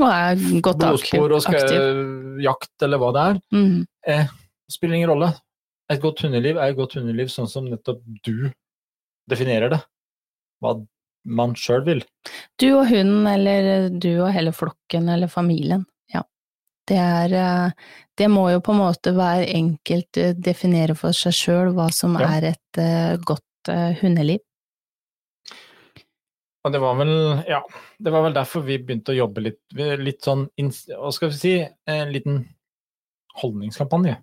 Og 0.00 0.08
er 0.08 0.60
godt 0.60 0.78
blodspor 0.82 1.32
og 1.32 1.42
skal, 1.42 1.62
aktiv. 1.62 2.40
jakt 2.44 2.82
eller 2.84 3.00
hva 3.00 3.12
det 3.16 3.22
er. 3.30 3.38
Mm. 3.56 3.86
Eh, 4.06 4.26
spiller 4.70 4.98
ingen 4.98 5.10
rolle. 5.10 5.30
Et 5.88 6.02
godt 6.02 6.20
hundeliv 6.26 6.58
er 6.58 6.72
et 6.72 6.76
godt 6.76 6.98
hundeliv 6.98 7.30
sånn 7.32 7.48
som 7.48 7.68
nettopp 7.70 8.02
du 8.26 8.50
definerer 9.30 9.72
det. 9.72 9.80
Hva 10.60 10.74
man 11.26 11.54
sjøl 11.58 11.82
vil. 11.86 12.04
Du 12.60 12.68
og 12.76 12.90
hunden, 12.90 13.26
eller 13.26 13.88
du 13.90 14.10
og 14.20 14.30
hele 14.34 14.52
flokken 14.54 15.08
eller 15.10 15.30
familien. 15.32 15.86
Det 16.86 16.98
er 17.02 17.32
eh, 17.34 17.70
Det 18.16 18.28
må 18.32 18.46
jo 18.50 18.60
på 18.64 18.72
en 18.72 18.80
måte 18.80 19.12
hver 19.16 19.42
enkelt 19.44 20.16
eh, 20.22 20.32
definere 20.32 20.94
for 20.96 21.16
seg 21.16 21.34
sjøl 21.36 21.72
hva 21.76 21.90
som 21.92 22.14
Ja. 22.20 22.30
er 22.38 22.52
et 22.54 22.80
eh, 22.80 23.16
godt 23.18 23.42
hundeliv. 24.00 24.38
Og 26.66 26.72
det 26.72 26.78
var 26.82 26.94
vel 26.98 27.10
ja, 27.46 27.60
det 27.98 28.12
var 28.14 28.22
vel 28.22 28.34
derfor 28.34 28.62
vi 28.66 28.78
begynte 28.78 29.10
å 29.12 29.16
jobbe 29.16 29.42
litt, 29.42 29.60
litt 29.74 30.22
sånn 30.22 30.48
Hva 30.54 31.10
skal 31.14 31.30
vi 31.32 31.38
si? 31.38 31.52
En 31.86 32.12
liten 32.14 32.40
holdningskampanje 33.42 34.16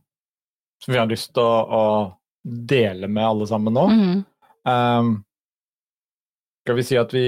som 0.83 0.91
vi 0.91 0.99
har 0.99 1.07
lyst 1.07 1.31
til 1.35 1.43
å, 1.43 1.59
å 1.63 1.83
dele 2.43 3.07
med 3.07 3.23
alle 3.23 3.47
sammen 3.47 3.75
nå. 3.77 3.83
Mm. 3.87 4.23
Um, 4.67 5.11
skal 6.63 6.75
vi 6.79 6.83
si 6.87 6.97
at 6.99 7.13
vi 7.15 7.27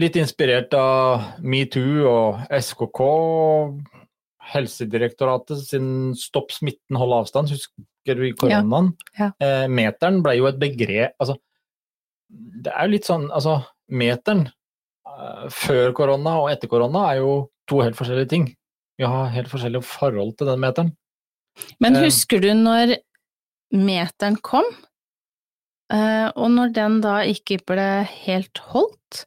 Litt 0.00 0.16
inspirert 0.16 0.72
av 0.72 1.20
metoo 1.44 2.06
og 2.08 2.38
SKK, 2.48 3.00
Helsedirektoratet 4.52 5.62
sin 5.68 6.14
Stopp 6.18 6.50
smitten, 6.52 6.96
hold 6.98 7.14
avstand, 7.20 7.52
husker 7.54 8.18
du 8.18 8.24
i 8.26 8.32
koronaen? 8.34 8.92
Ja, 9.18 9.30
Eh, 9.40 9.66
meteren 9.70 10.22
ble 10.24 10.36
jo 10.40 10.48
et 10.50 10.58
begrep 10.58 11.14
Altså, 11.22 11.36
det 12.28 12.72
er 12.72 12.86
jo 12.88 12.92
litt 12.96 13.06
sånn 13.08 13.28
Altså, 13.30 13.60
meteren 13.92 14.48
eh, 15.06 15.46
før 15.52 15.92
korona 15.94 16.38
og 16.42 16.50
etter 16.50 16.68
korona 16.72 17.06
er 17.12 17.20
jo 17.22 17.32
to 17.70 17.80
helt 17.84 17.94
forskjellige 17.96 18.28
ting. 18.32 18.48
Vi 18.98 19.06
har 19.06 19.30
helt 19.32 19.48
forskjellige 19.48 19.84
forhold 19.86 20.36
til 20.38 20.46
den 20.50 20.60
meteren. 20.60 20.90
Men 21.80 21.96
Eh. 21.96 22.04
husker 22.08 22.40
du 22.42 22.50
når 22.54 22.96
meteren 23.72 24.36
kom, 24.42 24.64
eh, 25.92 26.28
og 26.36 26.50
når 26.50 26.72
den 26.74 27.00
da 27.00 27.20
ikke 27.22 27.60
ble 27.64 27.86
helt 28.26 28.58
holdt? 28.72 29.24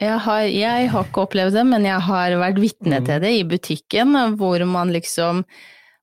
Jeg 0.00 0.18
har, 0.24 0.42
jeg 0.46 0.88
har 0.92 1.04
ikke 1.08 1.24
opplevd 1.26 1.56
det, 1.58 1.64
men 1.66 1.84
jeg 1.88 2.00
har 2.06 2.30
vært 2.38 2.60
vitne 2.62 3.00
Mm. 3.00 3.06
til 3.06 3.20
det 3.20 3.32
i 3.34 3.44
butikken, 3.44 4.14
hvor 4.38 4.64
man 4.66 4.92
liksom 4.94 5.44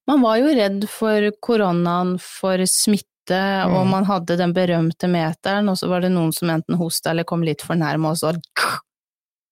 Man 0.08 0.22
var 0.22 0.38
jo 0.38 0.52
redd 0.54 0.84
for 0.88 1.32
koronaen, 1.42 2.20
for 2.22 2.58
smitte, 2.70 3.40
og 3.66 3.86
Mm. 3.88 3.90
man 3.90 4.04
hadde 4.06 4.38
den 4.38 4.54
berømte 4.54 5.08
meteren, 5.10 5.68
og 5.68 5.78
så 5.78 5.88
var 5.90 6.02
det 6.02 6.12
noen 6.12 6.32
som 6.32 6.48
enten 6.50 6.78
hosta 6.78 7.10
eller 7.10 7.24
kom 7.24 7.42
litt 7.42 7.64
for 7.64 7.74
nærme, 7.76 8.12
og 8.12 8.16
så 8.18 8.36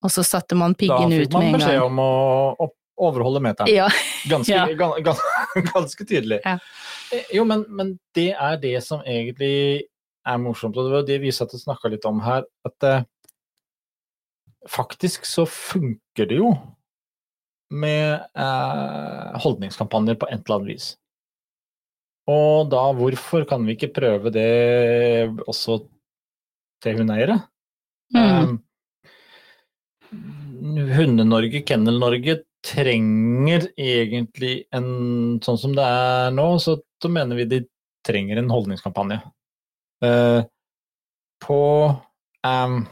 Og 0.04 0.12
så 0.12 0.22
satte 0.24 0.54
man 0.56 0.76
piggen 0.76 1.06
ut 1.08 1.10
med 1.10 1.14
en 1.24 1.30
gang. 1.30 1.30
Da 1.32 1.40
fikk 1.40 1.52
man 1.52 1.54
beskjed 1.60 1.82
om 1.82 1.98
å, 1.98 2.70
overholde 3.00 3.40
meteren. 3.42 3.68
Ja. 3.74 3.88
Ganske, 4.28 4.50
Ja. 4.54 4.66
Gans, 4.68 5.02
gans, 5.02 5.22
ganske 5.74 6.06
tydelig. 6.06 6.40
Ja. 6.46 6.60
Eh, 7.12 7.24
Jo, 7.34 7.46
men, 7.46 7.66
men 7.70 8.00
det 8.14 8.36
er 8.40 8.58
det 8.58 8.84
som 8.84 9.00
egentlig 9.02 9.84
er 10.28 10.38
morsomt, 10.38 10.78
og 10.78 10.86
det 10.86 10.92
var 10.94 11.04
det 11.08 11.22
vi 11.22 11.32
satt 11.32 11.54
og 11.56 11.60
snakka 11.60 11.90
litt 11.90 12.06
om 12.06 12.20
her, 12.22 12.44
at 12.66 12.84
eh, 12.84 13.04
faktisk 14.70 15.26
så 15.28 15.46
funker 15.50 16.30
det 16.30 16.40
jo 16.40 16.54
med 17.74 18.22
eh, 18.38 19.40
holdningskampanjer 19.44 20.20
på 20.22 20.30
et 20.30 20.44
eller 20.44 20.60
annet 20.60 20.74
vis. 20.76 20.92
Og 22.30 22.70
da, 22.72 22.84
hvorfor 22.96 23.44
kan 23.50 23.66
vi 23.68 23.76
ikke 23.76 23.92
prøve 23.96 24.32
det 24.32 25.34
også 25.44 25.82
til 26.84 27.02
hundeeiere? 27.02 27.42
Mm. 28.16 28.62
Um, 30.14 30.24
Hunde-Norge, 30.94 31.64
Kennel-Norge 31.68 32.44
trenger 32.64 33.66
egentlig 33.76 34.54
en 34.72 35.40
Sånn 35.44 35.60
som 35.60 35.74
det 35.76 35.84
er 35.84 36.32
nå, 36.36 36.46
så, 36.64 36.78
så 37.02 37.12
mener 37.12 37.42
vi 37.42 37.50
de 37.50 37.60
trenger 38.08 38.40
en 38.40 38.52
holdningskampanje. 38.54 39.20
Uh, 40.04 40.46
på 41.44 41.60
um, 42.46 42.84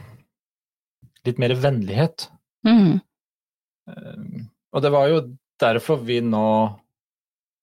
litt 1.28 1.40
mer 1.42 1.54
vennlighet. 1.58 2.28
Mm. 2.66 3.00
Um, 3.90 4.46
og 4.72 4.84
det 4.84 4.92
var 4.94 5.10
jo 5.10 5.22
derfor 5.62 6.02
vi 6.06 6.20
nå 6.24 6.46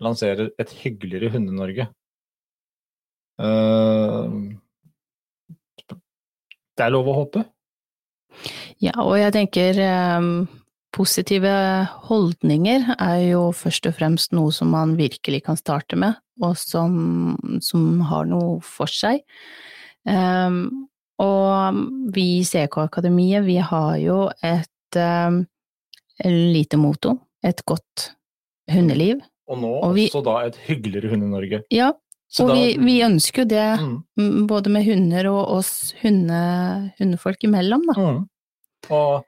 lanserer 0.03 0.51
et 0.61 0.71
hyggeligere 0.81 1.33
Hunde-Norge. 1.33 1.89
Um, 3.39 4.59
det 6.79 6.85
er 6.85 6.93
lov 6.95 7.09
å 7.11 7.17
håpe. 7.21 7.43
Ja, 8.79 8.93
og 9.03 9.17
jeg 9.19 9.33
tenker 9.35 9.79
eh, 9.83 10.27
positive 10.95 11.53
holdninger 12.07 12.93
er 12.95 13.23
jo 13.25 13.41
først 13.55 13.89
og 13.89 13.97
fremst 13.97 14.35
noe 14.35 14.53
som 14.55 14.71
man 14.71 14.95
virkelig 14.99 15.43
kan 15.49 15.59
starte 15.59 15.99
med, 15.99 16.15
og 16.39 16.55
som, 16.59 17.35
som 17.63 17.99
har 18.07 18.29
noe 18.31 18.61
for 18.63 18.91
seg. 18.91 19.25
Eh, 20.07 20.59
og 21.19 21.79
vi 22.15 22.39
i 22.39 22.43
CK 22.47 22.77
Akademiet, 22.85 23.43
vi 23.45 23.57
har 23.57 23.97
jo 23.99 24.29
et 24.43 24.95
eh, 24.95 25.39
lite 26.25 26.77
motto, 26.79 27.17
et 27.43 27.61
godt 27.67 28.11
hundeliv. 28.71 29.21
Og 29.49 29.57
nå 29.61 29.71
Og 29.83 29.95
vi- 29.95 30.07
også 30.09 30.23
da 30.23 30.35
et 30.47 30.55
hyggeligere 30.67 31.09
Hunde-Norge. 31.11 31.63
Ja, 31.73 31.91
Så 32.29 32.43
og 32.43 32.49
da- 32.49 32.55
vi, 32.55 32.77
vi 32.77 32.99
ønsker 33.01 33.41
jo 33.41 33.49
det, 33.49 33.79
mm, 34.17 34.45
både 34.47 34.69
med 34.69 34.85
hunder 34.85 35.25
og 35.31 35.47
oss 35.57 35.93
hunde, 36.03 36.93
hundefolk 36.99 37.43
imellom, 37.43 37.81
da. 37.89 37.93
mm. 37.97 38.19
Og 38.91 39.25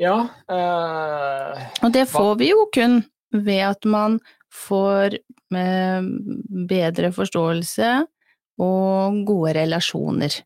ja 0.00 0.16
eh, 0.50 1.66
Og 1.84 1.92
det 1.94 2.08
får 2.10 2.32
vi 2.40 2.48
jo 2.50 2.64
kun 2.74 3.04
ved 3.32 3.60
at 3.68 3.84
man 3.86 4.16
får 4.50 5.14
eh, 5.54 6.02
bedre 6.68 7.12
forståelse 7.14 7.92
og 8.62 9.22
gode 9.26 9.54
relasjoner. 9.58 10.36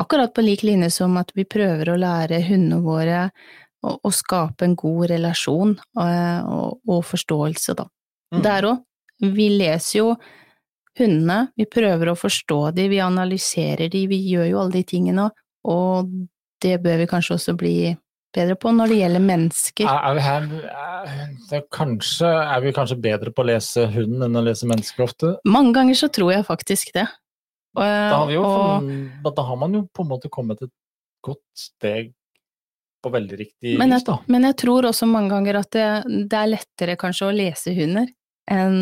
Akkurat 0.00 0.34
på 0.34 0.44
lik 0.44 0.62
linje 0.66 0.90
som 0.92 1.16
at 1.16 1.32
vi 1.34 1.46
prøver 1.48 1.90
å 1.90 1.98
lære 2.00 2.42
hundene 2.44 2.82
våre 2.84 3.20
å, 3.86 3.94
å 3.96 4.12
skape 4.12 4.66
en 4.66 4.76
god 4.78 5.10
relasjon 5.14 5.76
og, 5.76 6.50
og, 6.52 6.80
og 6.84 7.04
forståelse, 7.06 7.76
da. 7.78 7.86
mm. 8.34 8.42
Der 8.44 8.68
òg. 8.72 8.82
Vi 9.16 9.46
leser 9.48 9.98
jo 10.02 10.08
hundene, 10.98 11.46
vi 11.56 11.64
prøver 11.72 12.10
å 12.12 12.18
forstå 12.18 12.58
dem, 12.76 12.90
vi 12.92 13.00
analyserer 13.00 13.88
dem, 13.92 14.10
vi 14.10 14.18
gjør 14.28 14.50
jo 14.50 14.58
alle 14.60 14.76
de 14.76 14.82
tingene, 14.84 15.30
og 15.64 16.10
det 16.60 16.74
bør 16.84 17.00
vi 17.00 17.08
kanskje 17.08 17.36
også 17.38 17.54
bli 17.56 17.76
bedre 18.34 18.56
på 18.60 18.72
når 18.74 18.90
det 18.92 18.98
gjelder 19.00 19.22
mennesker. 19.24 19.86
Er, 19.88 20.00
er 20.10 20.16
vi 20.18 20.24
her 20.26 20.48
er, 21.56 21.62
kanskje, 21.72 22.26
er 22.28 22.60
vi 22.64 22.72
kanskje 22.76 22.98
bedre 23.00 23.32
på 23.32 23.44
å 23.44 23.48
lese 23.48 23.86
hunden 23.94 24.26
enn 24.26 24.40
å 24.40 24.44
lese 24.44 24.68
mennesker 24.68 25.04
ofte? 25.06 25.30
Mange 25.48 25.72
ganger 25.78 25.98
så 25.98 26.08
tror 26.12 26.32
jeg 26.34 26.46
faktisk 26.48 26.92
det. 26.96 27.06
Og, 27.76 27.82
Da 27.84 28.18
har, 28.18 28.36
og, 28.40 28.92
da- 29.24 29.34
da 29.36 29.42
har 29.50 29.56
man 29.60 29.74
jo 29.76 29.82
på 29.92 30.04
en 30.04 30.08
måte 30.14 30.30
kommet 30.32 30.62
et 30.64 30.72
godt 31.24 31.42
steg 31.56 32.12
på 33.04 33.10
veldig 33.12 33.36
riktig 33.38 33.74
men, 33.78 33.92
jeg, 33.92 34.02
da. 34.06 34.16
men 34.32 34.46
jeg 34.48 34.56
tror 34.62 34.86
også 34.88 35.06
mange 35.06 35.28
ganger 35.30 35.58
at 35.60 35.68
det, 35.76 35.84
det 36.32 36.38
er 36.38 36.48
lettere 36.54 36.96
kanskje 36.98 37.28
å 37.28 37.34
lese 37.36 37.74
hunder 37.76 38.08
enn 38.50 38.78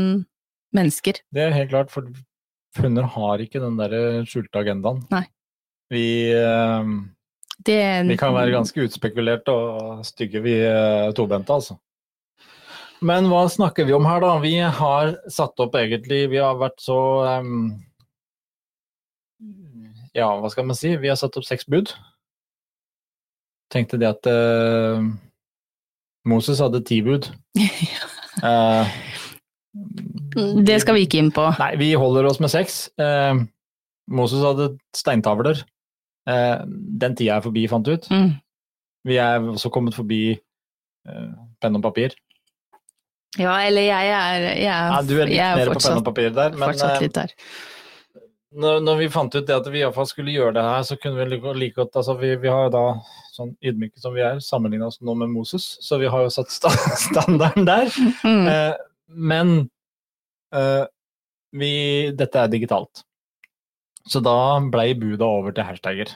mennesker. 0.74 1.18
Det 1.34 1.42
er 1.48 1.52
helt 1.56 1.70
klart, 1.72 1.90
for 1.92 2.06
hunder 2.80 3.06
har 3.14 3.42
ikke 3.42 3.60
den 3.62 3.76
der 3.78 4.24
skjulte 4.26 4.62
agendaen. 4.62 5.02
Nei. 5.12 5.24
Vi, 5.92 6.04
eh, 6.34 6.94
Det, 7.58 7.80
vi 8.08 8.16
kan 8.18 8.34
være 8.34 8.54
ganske 8.54 8.86
utspekulerte 8.88 9.52
og 9.54 10.04
stygge, 10.06 10.42
vi 10.42 10.56
eh, 10.66 11.10
tobente, 11.14 11.54
altså. 11.54 11.76
Men 13.04 13.28
hva 13.28 13.44
snakker 13.50 13.86
vi 13.86 13.94
om 13.94 14.06
her, 14.08 14.22
da? 14.24 14.32
Vi 14.42 14.56
har 14.58 15.16
satt 15.32 15.60
opp 15.60 15.74
egentlig 15.76 16.22
Vi 16.32 16.38
har 16.40 16.56
vært 16.56 16.78
så 16.80 16.96
um, 17.42 17.74
Ja, 20.16 20.30
hva 20.40 20.50
skal 20.52 20.68
man 20.68 20.78
si? 20.78 20.94
Vi 21.00 21.10
har 21.10 21.18
satt 21.20 21.36
opp 21.36 21.44
seks 21.44 21.66
bud. 21.68 21.92
Tenkte 23.74 23.98
det 24.00 24.08
at 24.08 24.28
uh, 24.30 25.02
Moses 26.30 26.62
hadde 26.62 26.84
ti 26.86 27.00
bud. 27.04 27.28
uh, 28.40 28.86
Det 30.70 30.78
skal 30.82 30.96
vi 30.96 31.04
ikke 31.08 31.18
inn 31.20 31.32
på. 31.34 31.48
Nei, 31.58 31.74
vi 31.80 31.90
holder 31.98 32.30
oss 32.30 32.38
med 32.42 32.52
seks. 32.52 32.86
Uh, 33.00 33.42
Moses 34.06 34.44
hadde 34.46 34.70
steintavler. 34.96 35.64
Eh, 36.30 36.58
den 37.04 37.16
tida 37.18 37.38
er 37.38 37.44
forbi, 37.44 37.66
fant 37.68 37.86
du 37.86 37.94
ut. 37.96 38.08
Mm. 38.10 38.30
Vi 39.04 39.18
er 39.20 39.44
også 39.52 39.70
kommet 39.72 39.96
forbi 39.96 40.22
eh, 40.32 41.30
penn 41.60 41.78
og 41.78 41.84
papir. 41.84 42.16
Ja, 43.34 43.58
eller 43.66 43.82
jeg 43.82 44.10
er, 44.14 44.44
jeg 44.54 44.70
er, 44.70 44.90
Ja, 44.92 45.00
du 45.02 45.16
er 45.18 45.30
litt 45.30 45.40
mer 45.58 45.72
på 45.74 45.80
penn 45.82 46.00
og 46.00 46.06
papir 46.06 46.34
der, 46.34 46.54
men 46.58 46.70
eh, 46.70 47.00
litt 47.02 47.16
der. 47.16 47.34
når, 48.54 48.80
når 48.86 49.00
vi 49.02 49.10
fant 49.10 49.34
ut 49.34 49.46
det 49.46 49.56
at 49.56 49.66
vi 49.74 49.82
iallfall 49.82 50.06
skulle 50.06 50.34
gjøre 50.34 50.54
det 50.54 50.64
her, 50.64 50.84
så 50.86 50.96
kunne 51.02 51.18
vi 51.18 51.26
like, 51.32 51.54
like 51.58 51.76
godt 51.80 51.98
altså 51.98 52.14
vi, 52.20 52.30
vi 52.40 52.52
har 52.52 52.70
da, 52.72 52.84
sånn 53.34 53.56
ydmyke 53.58 53.98
som 54.00 54.14
vi 54.14 54.22
er, 54.22 54.38
sammenligna 54.44 54.86
oss 54.86 55.00
nå 55.02 55.16
med 55.18 55.32
Moses, 55.34 55.66
så 55.82 55.98
vi 55.98 56.10
har 56.10 56.22
jo 56.24 56.30
satt 56.32 56.54
sta 56.54 56.70
standarden 57.08 57.66
der. 57.68 57.90
Mm. 58.22 58.46
Eh, 58.52 58.84
men 59.32 59.56
eh, 60.54 60.84
vi, 61.58 61.74
dette 62.14 62.46
er 62.46 62.54
digitalt. 62.54 63.02
Så 64.08 64.20
da 64.20 64.60
blei 64.72 64.92
buda 64.98 65.26
over 65.26 65.54
til 65.54 65.66
hashtagger. 65.66 66.12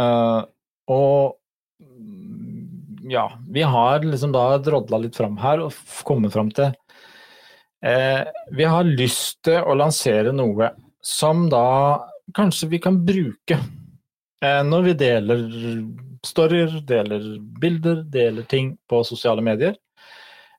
Uh, 0.00 0.42
og 0.90 1.36
mm, 1.78 3.04
ja, 3.12 3.28
vi 3.46 3.62
har 3.62 4.02
liksom 4.02 4.32
da 4.34 4.56
drodla 4.58 4.98
litt 5.04 5.14
fram 5.14 5.36
her 5.38 5.62
og 5.62 5.76
kommet 6.02 6.34
fram 6.34 6.48
til 6.50 6.72
uh, 7.86 8.24
Vi 8.58 8.66
har 8.66 8.88
lyst 8.88 9.38
til 9.46 9.62
å 9.62 9.76
lansere 9.78 10.32
noe 10.34 10.72
som 10.98 11.46
da 11.52 12.00
kanskje 12.34 12.72
vi 12.72 12.82
kan 12.82 12.98
bruke 13.06 13.60
uh, 13.60 14.64
når 14.66 14.88
vi 14.88 14.96
deler 15.04 15.46
storyer, 16.26 16.74
deler 16.88 17.30
bilder, 17.62 18.02
deler 18.10 18.50
ting 18.50 18.74
på 18.90 19.02
sosiale 19.04 19.44
medier. 19.44 19.76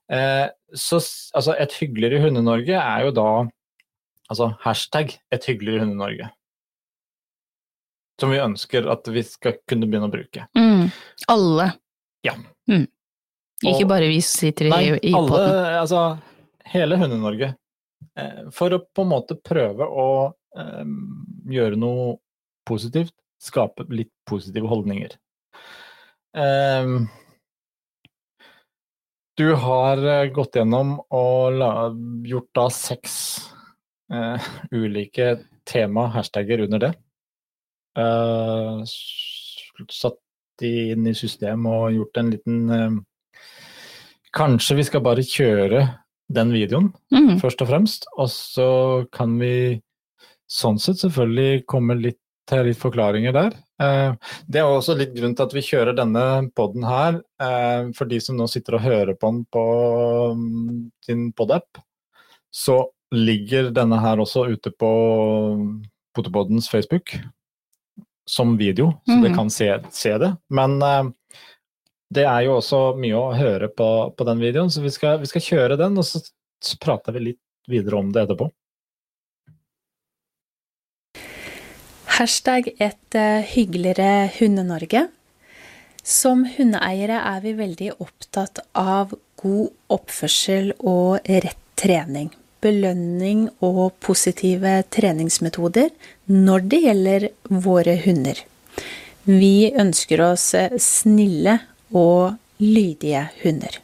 Så 0.06 1.00
altså, 1.34 1.56
et 1.58 1.72
hyggeligere 1.74 2.20
Hunde-Norge 2.22 2.76
er 2.78 3.00
jo 3.02 3.10
da 3.16 3.30
altså 4.30 4.50
hashtag 4.64 5.16
et 5.32 5.46
hyggeligere 5.48 5.84
Hunde-Norge. 5.84 6.30
Som 8.20 8.32
vi 8.32 8.40
ønsker 8.40 8.88
at 8.90 9.08
vi 9.12 9.22
skal 9.26 9.58
kunne 9.68 9.88
begynne 9.88 10.08
å 10.08 10.12
bruke. 10.14 10.46
Mm. 10.56 10.86
Alle. 11.32 11.72
Ja. 12.24 12.34
Mm. 12.70 12.86
Ikke 13.62 13.84
Og- 13.84 13.88
bare 13.88 14.08
vi 14.08 14.20
som 14.20 14.40
sitter 14.40 14.66
i, 14.66 14.70
Nei, 14.70 14.84
i 15.02 15.12
alle, 15.14 15.28
podden. 15.28 15.76
altså 15.82 16.00
hele 16.64 16.96
Hunde-Norge. 16.96 17.54
Eh, 18.16 18.42
for 18.52 18.70
å 18.72 18.80
på 18.94 19.04
en 19.04 19.12
måte 19.12 19.36
prøve 19.40 19.84
å 19.84 20.08
um, 20.56 20.96
gjøre 21.48 21.76
noe 21.76 22.16
positivt. 22.68 23.12
Skape 23.40 23.84
litt 23.92 24.12
positive 24.28 24.66
holdninger. 24.66 25.12
Um, 26.36 27.08
du 29.36 29.50
har 29.54 30.00
eh, 30.00 30.30
gått 30.32 30.56
gjennom 30.56 30.94
og 31.12 31.58
la, 31.60 31.70
gjort 32.24 32.48
da 32.56 32.66
seks 32.72 33.16
eh, 34.12 34.48
ulike 34.72 35.38
tema, 35.66 36.06
hashtagger, 36.14 36.64
under 36.66 36.78
det. 36.86 36.92
Uh, 37.96 38.82
satt 39.90 40.18
de 40.60 40.72
inn 40.92 41.06
i 41.08 41.14
system 41.16 41.64
og 41.68 41.94
gjort 41.94 42.18
en 42.20 42.32
liten 42.34 42.58
eh, 42.72 42.98
Kanskje 44.36 44.76
vi 44.76 44.84
skal 44.84 45.00
bare 45.00 45.24
kjøre 45.24 45.80
den 46.28 46.50
videoen, 46.52 46.90
Mm. 47.14 47.38
først 47.40 47.62
og 47.64 47.70
fremst. 47.70 48.04
Og 48.20 48.28
så 48.28 48.68
kan 49.12 49.38
vi 49.40 49.80
sånn 50.50 50.76
sett 50.78 51.00
selvfølgelig 51.00 51.64
komme 51.64 51.96
litt 51.96 52.18
til 52.46 52.66
litt 52.68 52.78
forklaringer 52.78 53.32
der. 53.32 53.54
Det 54.46 54.60
er 54.60 54.68
også 54.68 54.94
litt 54.98 55.14
grunn 55.16 55.34
til 55.34 55.46
at 55.46 55.54
vi 55.56 55.64
kjører 55.64 55.96
denne 55.96 56.50
poden 56.54 56.84
her, 56.86 57.18
for 57.96 58.04
de 58.06 58.20
som 58.20 58.36
nå 58.36 58.46
sitter 58.50 58.76
og 58.76 58.84
hører 58.84 59.16
på 59.18 59.32
den 59.32 59.40
på 59.50 59.64
mm, 60.36 60.84
sin 61.06 61.32
podapp, 61.32 61.80
Så 62.52 62.76
ligger 63.14 63.70
denne 63.70 63.98
her 64.02 64.18
også 64.22 64.46
ute 64.50 64.70
på 64.74 64.90
Potepodens 66.16 66.68
Facebook 66.72 67.14
som 68.26 68.56
video, 68.58 68.88
så 69.06 69.20
dere 69.20 69.30
Mhm. 69.30 69.36
kan 69.36 69.50
se, 69.50 69.68
se 69.92 70.18
det. 70.18 70.32
Men 70.50 70.82
uh, 70.82 71.10
det 72.12 72.24
er 72.26 72.40
jo 72.46 72.56
også 72.58 72.96
mye 72.98 73.14
å 73.14 73.34
høre 73.36 73.68
på, 73.68 74.14
på 74.16 74.24
den 74.26 74.38
videoen, 74.42 74.70
så 74.70 74.82
vi 74.82 74.90
skal, 74.90 75.20
vi 75.20 75.26
skal 75.26 75.40
kjøre 75.42 75.76
den, 75.78 75.98
og 75.98 76.04
så 76.04 76.78
prater 76.80 77.12
vi 77.12 77.20
litt 77.20 77.40
videre 77.68 77.98
om 77.98 78.10
det 78.12 78.24
etterpå. 78.26 78.50
Hashtag 82.16 82.70
et 82.80 83.14
eh, 83.18 83.42
hyggeligere 83.44 84.30
Hunde-Norge. 84.38 85.08
Som 86.06 86.44
hundeeiere 86.46 87.18
er 87.18 87.40
vi 87.42 87.52
veldig 87.58 87.90
opptatt 88.00 88.62
av 88.78 89.12
god 89.42 89.72
oppførsel 89.92 90.72
og 90.78 91.18
rett 91.26 91.58
trening. 91.76 92.30
Belønning 92.66 93.46
og 93.64 93.94
positive 94.02 94.80
treningsmetoder 94.90 95.92
når 96.32 96.68
det 96.72 96.82
gjelder 96.88 97.28
våre 97.64 97.96
hunder. 98.02 98.42
Vi 99.26 99.72
ønsker 99.74 100.22
oss 100.32 100.52
snille 100.82 101.58
og 101.94 102.36
lydige 102.62 103.28
hunder. 103.42 103.78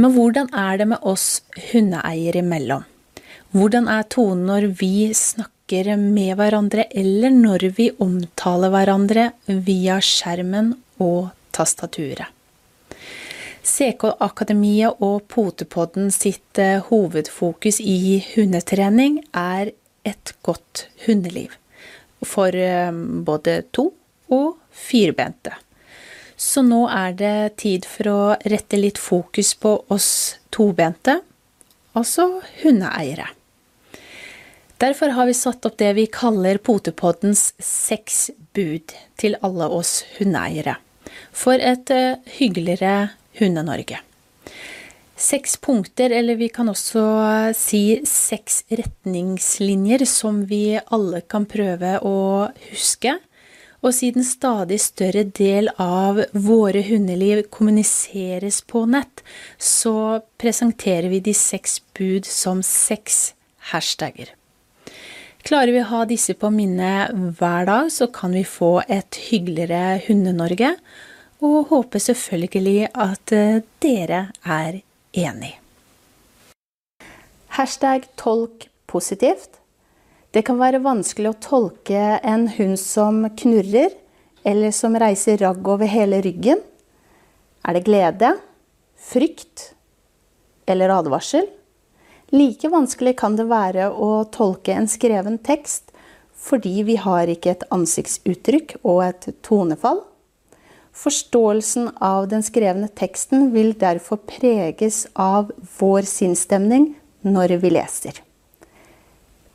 Men 0.00 0.14
hvordan 0.16 0.48
er 0.56 0.80
det 0.80 0.88
med 0.94 1.04
oss 1.04 1.42
hundeeiere 1.70 2.40
imellom? 2.40 2.86
Hvordan 3.52 3.88
er 3.90 4.08
tonen 4.08 4.46
når 4.48 4.68
vi 4.80 5.10
snakker 5.16 5.94
med 6.00 6.36
hverandre, 6.38 6.86
eller 6.90 7.34
når 7.34 7.68
vi 7.76 7.90
omtaler 8.00 8.72
hverandre 8.72 9.30
via 9.46 10.00
skjermen 10.00 10.72
og 11.02 11.32
tastaturet? 11.52 12.30
CK 13.70 14.16
Akademiet 14.18 15.00
og 15.04 15.26
Potepodden 15.30 16.10
sitt 16.14 16.58
eh, 16.58 16.80
hovedfokus 16.88 17.78
i 17.82 18.18
hundetrening 18.32 19.20
er 19.36 19.72
et 20.06 20.32
godt 20.46 20.86
hundeliv. 21.06 21.54
For 22.26 22.54
eh, 22.54 22.90
både 23.26 23.60
to- 23.70 23.92
og 24.30 24.56
firbente. 24.70 25.54
Så 26.40 26.62
nå 26.64 26.86
er 26.88 27.14
det 27.18 27.36
tid 27.60 27.84
for 27.84 28.08
å 28.08 28.20
rette 28.48 28.78
litt 28.80 28.98
fokus 28.98 29.52
på 29.60 29.74
oss 29.92 30.10
tobente, 30.54 31.18
altså 31.92 32.40
hundeeiere. 32.62 33.28
Derfor 34.80 35.12
har 35.12 35.28
vi 35.28 35.36
satt 35.36 35.66
opp 35.68 35.76
det 35.76 35.92
vi 35.98 36.06
kaller 36.08 36.56
Potepoddens 36.64 37.50
seks 37.60 38.30
bud 38.56 38.94
til 39.20 39.36
alle 39.44 39.68
oss 39.68 39.98
hundeeiere. 40.16 40.78
For 41.36 41.60
et 41.60 41.90
eh, 41.92 42.16
hyggeligere 42.38 43.10
Hunde-Norge. 43.38 44.00
Seks 45.20 45.56
punkter, 45.60 46.10
eller 46.10 46.38
vi 46.40 46.48
kan 46.48 46.70
også 46.72 47.00
eh, 47.20 47.50
si 47.56 47.82
seks 48.08 48.62
retningslinjer 48.72 50.06
som 50.08 50.46
vi 50.48 50.78
alle 50.80 51.20
kan 51.28 51.44
prøve 51.48 51.98
å 52.00 52.48
huske. 52.70 53.18
Og 53.80 53.94
siden 53.96 54.24
stadig 54.24 54.76
større 54.80 55.24
del 55.24 55.70
av 55.80 56.18
våre 56.32 56.82
hundeliv 56.84 57.46
kommuniseres 57.52 58.60
på 58.68 58.84
nett, 58.88 59.22
så 59.56 60.20
presenterer 60.40 61.08
vi 61.12 61.22
de 61.24 61.36
seks 61.36 61.78
bud 61.96 62.28
som 62.28 62.60
seks 62.64 63.30
hashtagger. 63.72 64.34
Klarer 65.44 65.72
vi 65.72 65.80
å 65.80 65.88
ha 65.88 66.02
disse 66.08 66.36
på 66.36 66.50
minnet 66.52 67.12
hver 67.38 67.68
dag, 67.68 67.88
så 67.92 68.10
kan 68.12 68.36
vi 68.36 68.44
få 68.44 68.82
et 68.88 69.16
hyggeligere 69.30 70.00
Hunde-Norge, 70.04 70.74
og 71.40 71.70
håper 71.72 72.02
selvfølgelig 72.02 72.90
at 72.92 73.32
eh, 73.32 73.62
dere 73.82 74.26
er 74.44 74.80
enig. 75.16 75.54
Hashtag 77.56 78.06
tolk 78.20 78.68
positivt. 78.86 79.58
Det 80.30 80.44
kan 80.46 80.60
være 80.60 80.82
vanskelig 80.84 81.32
å 81.32 81.38
tolke 81.42 82.20
en 82.22 82.46
hund 82.54 82.78
som 82.78 83.24
knurrer, 83.36 83.96
eller 84.46 84.72
som 84.72 84.94
reiser 84.96 85.40
ragg 85.42 85.66
over 85.68 85.90
hele 85.90 86.20
ryggen. 86.24 86.60
Er 87.66 87.76
det 87.76 87.84
glede, 87.88 88.34
frykt 88.96 89.72
eller 90.70 90.94
advarsel? 91.00 91.48
Like 92.30 92.70
vanskelig 92.70 93.16
kan 93.18 93.34
det 93.36 93.48
være 93.50 93.88
å 93.90 94.22
tolke 94.30 94.76
en 94.76 94.88
skreven 94.88 95.40
tekst 95.42 95.90
fordi 96.40 96.86
vi 96.88 96.94
har 96.96 97.28
ikke 97.28 97.52
et 97.52 97.66
ansiktsuttrykk 97.74 98.78
og 98.80 99.02
et 99.04 99.26
tonefall. 99.44 99.98
Forståelsen 100.92 101.90
av 102.02 102.26
den 102.28 102.42
skrevne 102.42 102.88
teksten 102.88 103.50
vil 103.54 103.72
derfor 103.78 104.18
preges 104.26 105.06
av 105.14 105.52
vår 105.78 106.08
sinnsstemning 106.08 106.90
når 107.22 107.56
vi 107.62 107.72
leser. 107.76 108.20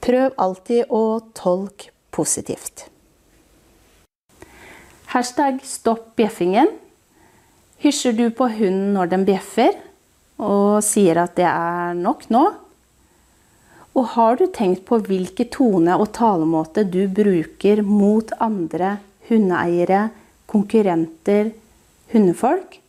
Prøv 0.06 0.36
alltid 0.38 0.92
å 0.94 1.20
tolke 1.36 1.92
positivt. 2.16 2.88
Hashtag 5.12 5.62
stopp 5.66 6.14
bjeffingen. 6.20 6.70
Hysjer 7.84 8.16
du 8.16 8.30
på 8.34 8.48
hunden 8.52 8.94
når 8.96 9.12
den 9.12 9.26
bjeffer, 9.28 9.76
og 10.40 10.84
sier 10.84 11.20
at 11.22 11.36
det 11.38 11.48
er 11.48 11.96
nok 12.00 12.26
nå? 12.34 12.44
Og 13.96 14.12
har 14.16 14.36
du 14.40 14.46
tenkt 14.52 14.84
på 14.88 15.00
hvilke 15.08 15.46
tone 15.52 15.96
og 15.96 16.10
talemåte 16.16 16.84
du 16.84 17.06
bruker 17.08 17.80
mot 17.86 18.32
andre 18.44 18.98
hundeeiere, 19.30 20.10
konkurrenter, 20.56 21.52
hundefolk? 22.14 22.80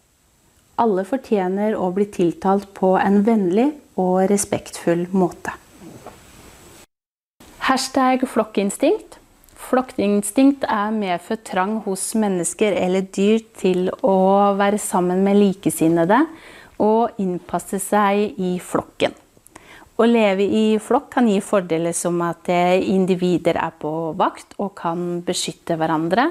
Alle 0.78 1.02
fortjener 1.08 1.74
å 1.74 1.88
bli 1.96 2.06
tiltalt 2.14 2.68
på 2.76 2.94
en 3.00 3.22
vennlig 3.26 3.72
og 3.98 4.26
respektfull 4.30 5.06
måte. 5.16 5.54
Hashtag 7.66 8.22
flokkinstinkt. 8.30 9.16
Flokkinstinkt 9.66 10.66
er 10.70 10.92
medfødt 10.94 11.42
trang 11.48 11.80
hos 11.86 12.12
mennesker 12.14 12.76
eller 12.78 13.08
dyr 13.10 13.40
til 13.58 13.88
å 14.06 14.16
være 14.54 14.78
sammen 14.78 15.24
med 15.26 15.40
likesinnede 15.40 16.20
og 16.84 17.16
innpasse 17.18 17.80
seg 17.82 18.36
i 18.38 18.58
flokken. 18.62 19.16
Å 19.96 20.06
leve 20.06 20.44
i 20.44 20.66
flokk 20.78 21.08
kan 21.16 21.26
gi 21.26 21.40
fordeler 21.42 21.96
som 21.96 22.20
at 22.22 22.52
individer 22.52 23.56
er 23.58 23.74
på 23.80 24.12
vakt 24.20 24.54
og 24.60 24.76
kan 24.78 25.24
beskytte 25.26 25.78
hverandre, 25.80 26.28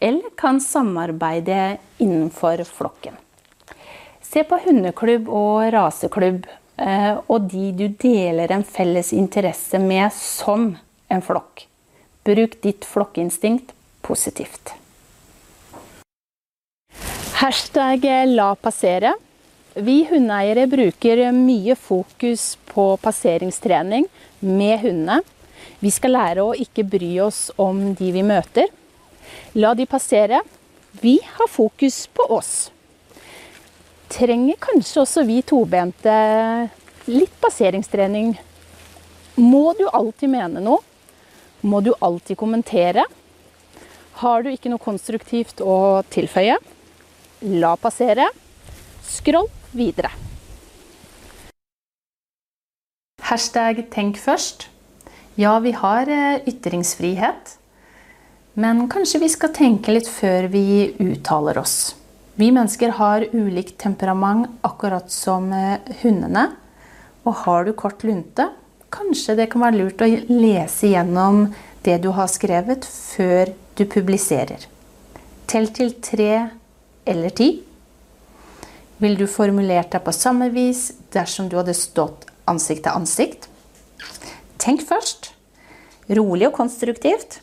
eller 0.00 0.30
kan 0.36 0.60
samarbeide 0.60 1.76
innenfor 1.98 2.64
flokken. 2.64 3.14
Se 4.22 4.44
på 4.44 4.58
hundeklubb 4.64 5.28
og 5.30 5.68
raseklubb 5.74 6.46
eh, 6.76 7.12
og 7.26 7.50
de 7.52 7.70
du 7.76 7.86
deler 7.88 8.50
en 8.52 8.64
felles 8.66 9.12
interesse 9.14 9.78
med 9.78 10.10
som 10.16 10.72
en 11.08 11.22
flokk. 11.22 11.66
Bruk 12.24 12.56
ditt 12.64 12.88
flokkinstinkt 12.88 13.74
positivt. 14.02 14.74
Hashtag 17.38 18.06
la 18.30 18.54
passere. 18.56 19.12
Vi 19.74 20.04
hundeeiere 20.06 20.68
bruker 20.70 21.20
mye 21.34 21.74
fokus 21.74 22.54
på 22.70 22.94
passeringstrening 23.02 24.06
med 24.38 24.80
hundene. 24.84 25.20
Vi 25.82 25.90
skal 25.92 26.14
lære 26.14 26.44
å 26.46 26.54
ikke 26.54 26.86
bry 26.86 27.10
oss 27.24 27.48
om 27.60 27.90
de 27.98 28.12
vi 28.14 28.22
møter. 28.24 28.70
La 29.54 29.74
de 29.74 29.86
passere. 29.86 30.42
Vi 31.00 31.18
har 31.24 31.50
fokus 31.50 32.06
på 32.14 32.28
oss 32.36 32.54
trenger 34.14 34.58
kanskje 34.62 35.02
også 35.02 35.24
vi 35.26 35.40
tobente 35.46 36.14
litt 37.10 37.34
passeringstrening. 37.42 38.34
Må 39.40 39.72
du 39.78 39.84
alltid 39.90 40.30
mene 40.30 40.62
noe? 40.62 40.82
Må 41.64 41.80
du 41.82 41.92
alltid 41.98 42.38
kommentere? 42.38 43.06
Har 44.20 44.44
du 44.44 44.52
ikke 44.52 44.70
noe 44.70 44.82
konstruktivt 44.82 45.62
å 45.64 46.04
tilføye? 46.12 46.58
La 47.58 47.74
passere. 47.80 48.28
Skroll 49.04 49.48
videre. 49.74 50.12
Hashtag 53.24 53.86
tenk 53.90 54.20
først. 54.20 54.68
Ja, 55.40 55.56
vi 55.58 55.72
har 55.74 56.06
eh, 56.12 56.44
ytringsfrihet. 56.46 57.56
Men 58.54 58.84
kanskje 58.88 59.18
vi 59.18 59.28
skal 59.32 59.50
tenke 59.54 59.94
litt 59.94 60.06
før 60.06 60.46
vi 60.52 60.94
uttaler 61.02 61.58
oss. 61.58 61.96
Vi 62.38 62.52
mennesker 62.54 62.92
har 62.98 63.26
ulikt 63.32 63.76
temperament, 63.82 64.46
akkurat 64.62 65.10
som 65.10 65.50
eh, 65.54 65.82
hundene. 66.02 66.48
Og 67.26 67.34
har 67.44 67.66
du 67.66 67.72
kort 67.74 68.04
lunte, 68.06 68.48
kanskje 68.94 69.34
det 69.38 69.48
kan 69.50 69.64
være 69.64 69.80
lurt 69.80 70.02
å 70.04 70.08
lese 70.30 70.92
gjennom 70.92 71.48
det 71.86 71.98
du 72.04 72.10
har 72.14 72.30
skrevet, 72.30 72.86
før 72.86 73.50
du 73.74 73.84
publiserer. 73.90 74.66
Tell 75.50 75.70
til 75.74 75.96
tre 76.02 76.32
eller 77.04 77.34
ti. 77.34 77.48
Vil 79.02 79.18
du 79.18 79.26
formulert 79.30 79.90
deg 79.92 80.04
på 80.06 80.14
samme 80.14 80.48
vis 80.54 80.92
dersom 81.14 81.50
du 81.50 81.58
hadde 81.58 81.74
stått 81.74 82.28
ansikt 82.50 82.86
til 82.86 82.98
ansikt? 83.02 83.48
Tenk 84.62 84.86
først. 84.86 85.32
Rolig 86.14 86.48
og 86.48 86.54
konstruktivt. 86.60 87.40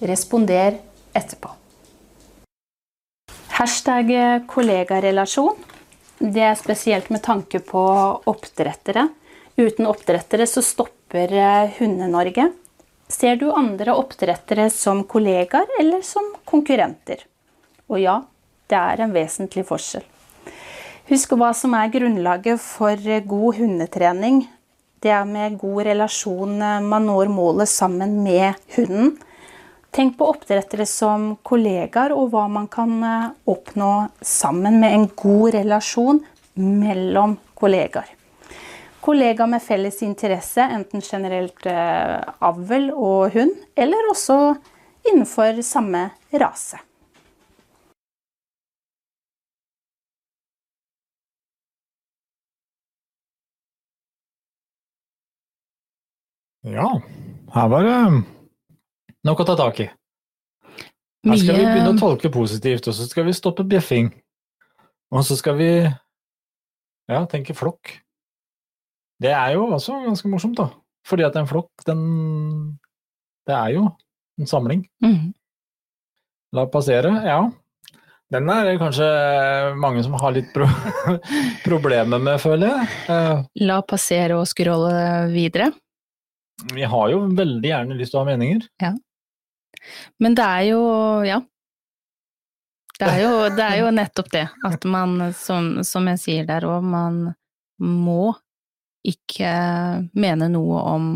Responder 0.00 0.78
etterpå. 1.12 1.50
Hashtag 3.58 4.08
kollegarelasjon. 4.48 5.58
Det 6.18 6.40
er 6.40 6.56
spesielt 6.56 7.10
med 7.12 7.20
tanke 7.20 7.60
på 7.60 7.82
oppdrettere. 8.32 9.08
Uten 9.60 9.88
oppdrettere 9.90 10.46
så 10.48 10.62
stopper 10.64 11.32
eh, 11.36 11.76
Hunde-Norge. 11.76 12.48
Ser 13.12 13.36
du 13.36 13.50
andre 13.52 13.92
oppdrettere 13.92 14.70
som 14.72 15.04
kollegaer 15.04 15.68
eller 15.80 16.00
som 16.06 16.32
konkurrenter? 16.48 17.26
Og 17.92 18.00
ja, 18.00 18.16
det 18.72 18.80
er 18.80 19.04
en 19.04 19.12
vesentlig 19.12 19.66
forskjell. 19.68 20.06
Husk 21.10 21.36
hva 21.36 21.52
som 21.52 21.76
er 21.76 21.92
grunnlaget 21.92 22.62
for 22.62 22.96
god 23.28 23.60
hundetrening. 23.60 24.46
Det 25.02 25.12
er 25.12 25.28
med 25.28 25.60
god 25.60 25.84
relasjon 25.92 26.56
eh, 26.56 26.78
man 26.80 27.12
når 27.12 27.28
målet 27.36 27.68
sammen 27.68 28.22
med 28.24 28.56
hunden. 28.78 29.18
Tenk 29.90 30.18
på 30.18 30.26
oppdrettere 30.30 30.84
som 30.86 31.32
kollegaer, 31.42 32.12
og 32.14 32.30
hva 32.30 32.44
man 32.46 32.68
kan 32.70 32.92
eh, 33.02 33.30
oppnå 33.50 33.90
sammen 34.22 34.78
med 34.78 34.94
en 34.94 35.06
god 35.18 35.56
relasjon 35.56 36.20
mellom 36.54 37.34
kollegaer. 37.58 38.12
Kollegaer 39.02 39.50
med 39.50 39.64
felles 39.64 39.98
interesse, 40.06 40.62
enten 40.62 41.02
generelt 41.02 41.66
eh, 41.66 42.20
avl 42.38 42.92
og 42.94 43.34
hund, 43.34 43.56
eller 43.74 44.12
også 44.12 44.38
innenfor 45.10 45.58
samme 45.66 46.06
rase. 46.38 46.78
Ja, 56.62 56.92
her 57.54 57.72
var 57.72 57.88
det 57.88 57.96
nok 59.26 59.42
å 59.42 59.48
ta 59.48 59.56
tak 59.58 59.80
i. 59.84 59.88
Her 61.26 61.36
skal 61.36 61.58
vi 61.58 61.64
begynne 61.66 61.92
å 61.92 62.00
tolke 62.00 62.30
positivt, 62.32 62.86
og 62.88 62.96
så 62.96 63.06
skal 63.08 63.26
vi 63.26 63.36
stoppe 63.36 63.66
bjeffing. 63.68 64.08
Og 65.12 65.24
så 65.26 65.36
skal 65.36 65.58
vi 65.58 65.70
ja, 65.84 67.20
tenke 67.28 67.56
flokk. 67.56 67.98
Det 69.20 69.32
er 69.36 69.56
jo 69.56 69.66
også 69.68 69.98
ganske 70.06 70.30
morsomt, 70.32 70.56
da. 70.56 70.70
Fordi 71.08 71.26
at 71.26 71.36
en 71.36 71.48
flokk, 71.48 71.70
den 71.88 72.00
Det 73.48 73.56
er 73.56 73.74
jo 73.74 73.88
en 74.40 74.48
samling. 74.48 74.84
Mm. 75.04 75.32
La 76.56 76.64
passere, 76.70 77.10
ja. 77.26 77.40
Den 78.30 78.46
er 78.52 78.76
kanskje 78.78 79.06
mange 79.80 80.04
som 80.06 80.14
har 80.22 80.32
litt 80.36 80.52
pro 80.54 80.68
problemer 81.68 82.22
med, 82.22 82.38
føler 82.40 82.70
jeg. 82.70 82.90
Eh, 83.10 83.44
La 83.66 83.80
passere 83.82 84.38
og 84.38 84.46
skrolle 84.48 85.26
videre. 85.34 85.72
Vi 86.70 86.84
har 86.86 87.10
jo 87.10 87.24
veldig 87.34 87.72
gjerne 87.72 87.96
lyst 87.98 88.14
til 88.14 88.20
å 88.20 88.22
ha 88.22 88.30
meninger. 88.30 88.68
Ja. 88.82 88.92
Men 90.22 90.36
det 90.38 90.46
er 90.46 90.66
jo, 90.70 90.82
ja. 91.26 91.40
Det 93.00 93.08
er 93.08 93.22
jo, 93.22 93.32
det 93.56 93.64
er 93.64 93.78
jo 93.80 93.90
nettopp 94.00 94.30
det, 94.34 94.46
at 94.68 94.84
man, 94.84 95.30
som, 95.36 95.80
som 95.86 96.08
jeg 96.12 96.22
sier 96.22 96.48
der 96.48 96.66
òg, 96.68 96.84
man 96.84 97.22
må 97.80 98.34
ikke 99.06 99.50
mene 100.20 100.50
noe 100.52 100.82
om 100.84 101.10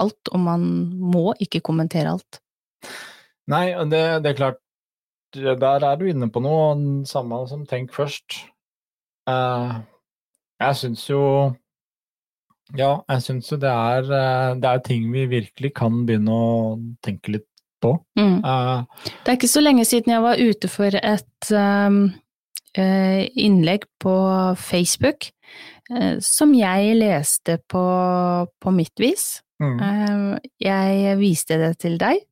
alt, 0.00 0.30
og 0.32 0.42
man 0.42 0.64
må 0.98 1.30
ikke 1.42 1.62
kommentere 1.66 2.16
alt. 2.16 2.40
Nei, 3.50 3.70
det, 3.90 4.02
det 4.24 4.32
er 4.32 4.38
klart, 4.38 4.60
der 5.34 5.86
er 5.86 5.98
du 5.98 6.08
inne 6.10 6.30
på 6.30 6.42
noe, 6.42 7.04
samme 7.06 7.42
som 7.50 7.64
tenk 7.68 7.94
først. 7.94 8.42
Uh, 9.30 9.82
jeg 10.60 10.76
syns 10.80 11.04
jo 11.08 11.22
Ja, 12.76 13.00
jeg 13.08 13.22
syns 13.24 13.50
jo 13.50 13.58
det 13.60 13.70
er, 13.70 14.06
eh, 14.14 14.52
det 14.62 14.68
er 14.70 14.82
ting 14.86 15.08
vi 15.10 15.24
virkelig 15.26 15.72
kan 15.74 16.04
begynne 16.06 16.30
å 16.30 16.50
tenke 17.02 17.34
litt 17.34 17.49
på. 17.82 17.94
Mm. 18.18 18.40
Uh, 18.44 19.10
det 19.24 19.32
er 19.32 19.38
ikke 19.38 19.50
så 19.50 19.62
lenge 19.62 19.84
siden 19.88 20.14
jeg 20.14 20.24
var 20.24 20.40
ute 20.40 20.70
for 20.70 20.96
et 20.96 21.52
um, 21.52 22.00
innlegg 22.76 23.86
på 24.02 24.14
Facebook 24.60 25.30
uh, 25.90 26.16
som 26.22 26.54
jeg 26.54 26.96
leste 27.00 27.58
på, 27.70 27.84
på 28.60 28.74
mitt 28.74 29.02
vis. 29.02 29.40
mm. 29.60 30.38
jeg 30.64 31.16
viste 31.20 31.58
det 31.60 31.74
til 31.82 31.98
deg. 32.00 32.22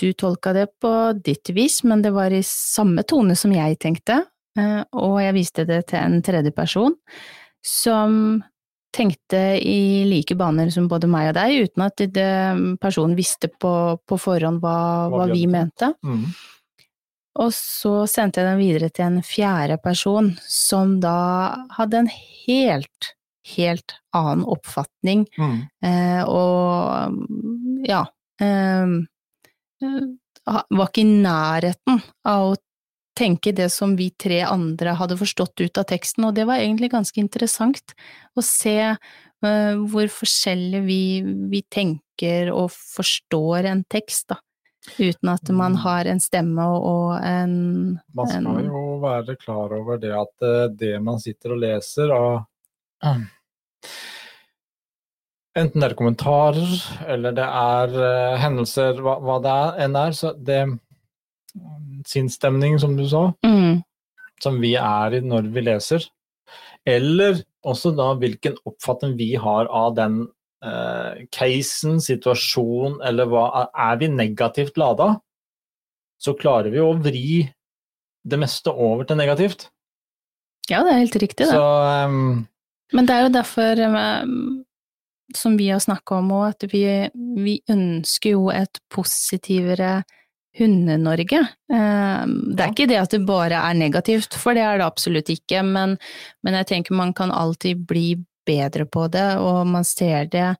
du 0.00 0.12
tolka 0.16 0.54
det 0.56 0.70
på 0.80 1.12
ditt 1.12 1.50
vis, 1.52 1.82
men 1.84 2.00
det 2.00 2.14
var 2.14 2.32
i 2.32 2.40
samme 2.40 3.02
tone 3.04 3.36
som 3.36 3.52
jeg 3.52 3.76
tenkte, 3.78 4.22
og 4.96 5.18
jeg 5.20 5.34
viste 5.36 5.66
det 5.68 5.82
til 5.90 6.00
en 6.00 6.22
tredje 6.24 6.54
person 6.56 6.96
som 7.60 8.40
tenkte 8.94 9.40
i 9.58 10.04
like 10.06 10.36
baner 10.38 10.70
som 10.70 10.86
både 10.90 11.08
meg 11.10 11.32
og 11.32 11.36
deg, 11.38 11.66
uten 11.66 11.84
at 11.86 12.02
det, 12.14 12.30
personen 12.82 13.16
visste 13.18 13.50
på, 13.50 13.72
på 14.06 14.18
forhånd 14.20 14.62
hva, 14.62 14.76
hva, 15.12 15.26
vi 15.32 15.44
mente. 15.50 15.90
Mm. 16.06 16.24
Og 17.42 17.50
så 17.56 18.04
sendte 18.06 18.40
jeg 18.40 18.52
den 18.52 18.60
videre 18.62 18.90
til 18.94 19.08
en 19.08 19.24
fjerde 19.26 19.80
person, 19.82 20.30
som 20.46 21.00
da 21.02 21.16
hadde 21.74 22.04
en 22.04 22.10
helt, 22.46 23.10
helt 23.56 23.96
annen 24.14 24.46
oppfatning, 24.46 25.26
Mm. 25.38 25.56
eh, 25.82 26.22
og 26.30 27.82
ja 27.88 28.04
eh, 28.40 28.94
Var 30.44 30.88
ikke 30.88 31.02
i 31.02 31.08
nærheten 31.24 31.98
av 32.28 32.52
å 32.52 32.56
tenke 33.16 33.52
det 33.56 33.70
som 33.72 33.94
vi 33.98 34.10
tre 34.10 34.40
andre 34.46 34.94
hadde 34.98 35.18
forstått 35.20 35.60
ut 35.62 35.78
av 35.80 35.86
teksten, 35.90 36.26
og 36.28 36.34
det 36.36 36.46
var 36.48 36.62
egentlig 36.62 36.90
ganske 36.92 37.20
interessant 37.20 37.94
å 38.34 38.44
se 38.44 38.78
uh, 38.94 39.74
hvor 39.90 40.10
forskjellig 40.12 40.82
vi, 40.86 41.02
vi, 41.52 41.62
tenker 41.70 42.50
og 42.54 42.72
forstår 42.74 43.70
en 43.70 43.84
tekst, 43.90 44.28
da. 44.34 44.40
Uten 44.98 45.30
at 45.32 45.48
man 45.56 45.78
har 45.80 46.04
en 46.12 46.18
stemme 46.20 46.64
og 46.76 47.14
en 47.24 47.54
Man 48.12 48.28
skal 48.28 48.66
jo 48.66 48.98
være 49.00 49.36
klar 49.40 49.72
over 49.72 49.96
det 49.96 50.12
at 50.12 50.44
eh, 50.44 50.66
det 50.76 50.98
man 51.00 51.16
sitter 51.22 51.54
og 51.54 51.62
leser 51.62 52.12
av 52.12 52.44
Enten 55.56 55.80
det 55.80 55.86
er 55.86 55.94
kommentarer, 55.96 56.70
eller 57.14 57.32
det 57.32 57.46
er 57.46 57.92
eh, 57.94 58.36
hendelser, 58.42 58.98
hva, 59.00 59.20
hva 59.22 59.38
det 59.40 59.58
enn 59.86 59.96
er, 60.00 60.16
så 60.18 60.32
det 60.34 60.64
Sinnsstemning, 62.08 62.78
som 62.82 62.96
du 62.98 63.04
sa, 63.08 63.28
mm, 63.46 63.82
som 64.42 64.60
vi 64.60 64.74
er 64.80 65.18
i 65.18 65.20
når 65.24 65.48
vi 65.54 65.64
leser. 65.64 66.06
Eller 66.84 67.38
også 67.64 67.94
da 67.96 68.10
hvilken 68.20 68.58
oppfatning 68.68 69.14
vi 69.16 69.30
har 69.40 69.70
av 69.72 69.94
den 69.96 70.18
eh, 70.64 71.24
casen, 71.32 72.00
situasjonen, 72.02 72.98
eller 73.06 73.30
hva 73.30 73.44
Er 73.70 74.00
vi 74.02 74.10
negativt 74.12 74.76
lada, 74.80 75.14
så 76.20 76.34
klarer 76.36 76.72
vi 76.72 76.82
å 76.82 76.92
vri 76.98 77.44
det 78.24 78.40
meste 78.40 78.72
over 78.72 79.08
til 79.08 79.20
negativt. 79.20 79.68
Ja, 80.70 80.80
det 80.84 80.94
er 80.94 81.02
helt 81.02 81.16
riktig, 81.20 81.46
det. 81.46 81.52
Så 81.52 81.64
um, 82.08 82.46
Men 82.92 83.08
det 83.08 83.16
er 83.16 83.26
jo 83.26 83.32
derfor, 83.34 83.80
eh, 83.84 84.28
som 85.36 85.56
vi 85.60 85.68
har 85.72 85.82
snakka 85.84 86.20
om 86.20 86.32
òg, 86.36 86.54
at 86.54 86.68
vi, 86.72 86.84
vi 87.14 87.58
ønsker 87.70 88.36
jo 88.36 88.48
et 88.52 88.80
positivere 88.92 90.02
Hunde-Norge. 90.58 91.40
Eh, 91.72 92.24
Det 92.26 92.62
er 92.62 92.70
ikke 92.70 92.86
det 92.90 93.00
at 93.00 93.14
det 93.14 93.24
bare 93.26 93.58
er 93.58 93.74
negativt, 93.78 94.36
for 94.38 94.54
det 94.54 94.62
er 94.62 94.78
det 94.78 94.86
absolutt 94.86 95.30
ikke, 95.32 95.62
men, 95.66 95.96
men 96.46 96.58
jeg 96.60 96.70
tenker 96.70 96.94
man 96.94 97.14
kan 97.16 97.34
alltid 97.34 97.86
bli 97.88 98.14
bedre 98.46 98.86
på 98.86 99.08
det, 99.10 99.36
og 99.40 99.66
man 99.66 99.86
ser 99.88 100.28
det 100.30 100.50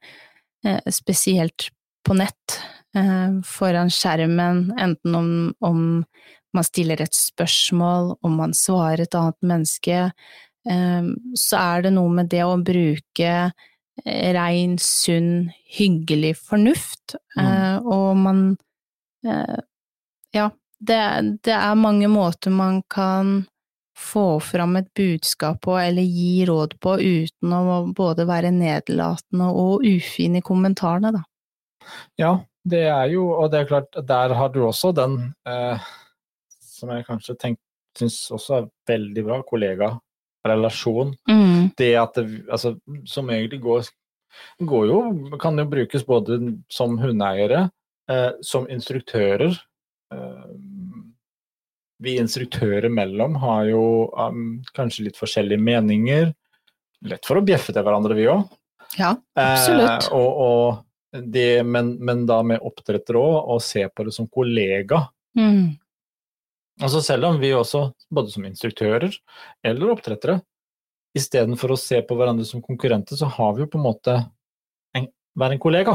eh, 0.64 0.80
spesielt 0.90 1.68
på 2.04 2.16
nett, 2.18 2.58
eh, 2.96 3.36
foran 3.46 3.92
skjermen, 3.92 4.72
enten 4.80 5.14
om, 5.14 5.28
om 5.60 5.84
man 6.54 6.66
stiller 6.66 7.00
et 7.02 7.14
spørsmål, 7.14 8.16
om 8.22 8.40
man 8.40 8.54
svarer 8.56 9.04
et 9.04 9.14
annet 9.18 9.38
menneske, 9.46 10.00
eh, 10.66 11.12
så 11.38 11.60
er 11.60 11.86
det 11.86 11.94
noe 11.94 12.10
med 12.18 12.32
det 12.34 12.42
å 12.46 12.58
bruke 12.58 13.30
eh, 13.30 14.32
rein, 14.34 14.74
sunn, 14.80 15.52
hyggelig 15.76 16.34
fornuft, 16.40 17.16
mm. 17.38 17.86
og 17.86 18.10
man 18.18 18.42
Ja, 20.34 20.50
det, 20.80 21.00
det 21.46 21.54
er 21.56 21.74
mange 21.78 22.08
måter 22.10 22.52
man 22.54 22.82
kan 22.90 23.44
få 23.98 24.40
fram 24.42 24.76
et 24.76 24.88
budskap 24.94 25.60
på 25.62 25.76
eller 25.78 26.02
gi 26.02 26.44
råd 26.48 26.74
på 26.82 26.96
uten 26.98 27.52
å 27.54 27.76
både 27.94 28.26
være 28.26 28.50
nedlatende 28.54 29.52
og 29.54 29.86
ufin 29.86 30.40
i 30.40 30.42
kommentarene, 30.42 31.12
da. 31.14 31.22
ja, 32.18 32.32
det 32.64 32.86
er 32.88 33.12
jo 33.12 33.28
Og 33.28 33.50
det 33.52 33.60
er 33.60 33.68
klart, 33.68 33.94
der 34.08 34.34
har 34.34 34.48
du 34.50 34.64
også 34.64 34.90
den 34.96 35.18
eh, 35.46 35.78
som 36.60 36.90
jeg 36.90 37.06
kanskje 37.06 37.36
syns 37.94 38.16
også 38.34 38.56
er 38.56 38.70
veldig 38.90 39.24
bra, 39.24 39.42
kollegarelasjon. 39.46 41.14
Mm. 41.30 41.70
det 41.78 41.92
at 41.96 42.16
det, 42.18 42.42
altså, 42.50 42.74
som 43.06 43.30
egentlig 43.30 43.60
går, 43.62 43.86
går 44.58 44.86
jo, 44.90 44.98
kan 45.40 45.58
jo 45.58 45.68
brukes 45.70 46.04
både 46.06 46.40
som 46.72 46.98
hundeeiere, 46.98 47.68
eh, 48.10 48.32
som 48.42 48.66
instruktører. 48.68 49.54
Eh, 50.12 50.50
vi 52.04 52.16
instruktører 52.20 52.90
mellom 52.92 53.36
har 53.40 53.68
jo 53.70 53.84
um, 54.12 54.58
kanskje 54.76 55.06
litt 55.08 55.20
forskjellige 55.20 55.62
meninger. 55.62 56.32
Lett 57.08 57.24
for 57.26 57.40
å 57.40 57.44
bjeffe 57.46 57.72
til 57.72 57.84
hverandre, 57.86 58.16
vi 58.18 58.26
òg. 58.28 58.44
Ja, 58.98 59.14
absolutt. 59.38 60.08
Eh, 60.10 60.16
og, 60.16 60.42
og 60.44 61.22
det, 61.32 61.62
men, 61.66 61.94
men 62.04 62.24
da 62.28 62.40
med 62.46 62.64
oppdretter 62.66 63.18
òg, 63.20 63.36
og 63.54 63.62
se 63.64 63.86
på 63.88 64.06
det 64.06 64.14
som 64.16 64.28
kollega. 64.28 65.04
Mm. 65.38 65.76
Altså 66.82 67.00
selv 67.04 67.28
om 67.30 67.38
vi 67.38 67.52
også, 67.54 67.86
både 68.10 68.32
som 68.34 68.46
instruktører 68.48 69.14
eller 69.66 69.92
oppdrettere, 69.94 70.40
istedenfor 71.14 71.74
å 71.74 71.78
se 71.78 72.00
på 72.02 72.16
hverandre 72.18 72.46
som 72.48 72.62
konkurrenter, 72.62 73.18
så 73.18 73.28
har 73.30 73.54
vi 73.54 73.62
jo 73.62 73.70
på 73.70 73.78
en 73.78 73.86
måte 73.86 74.16
en, 74.98 75.06
hver 75.38 75.54
en 75.54 75.62
kollega. 75.62 75.94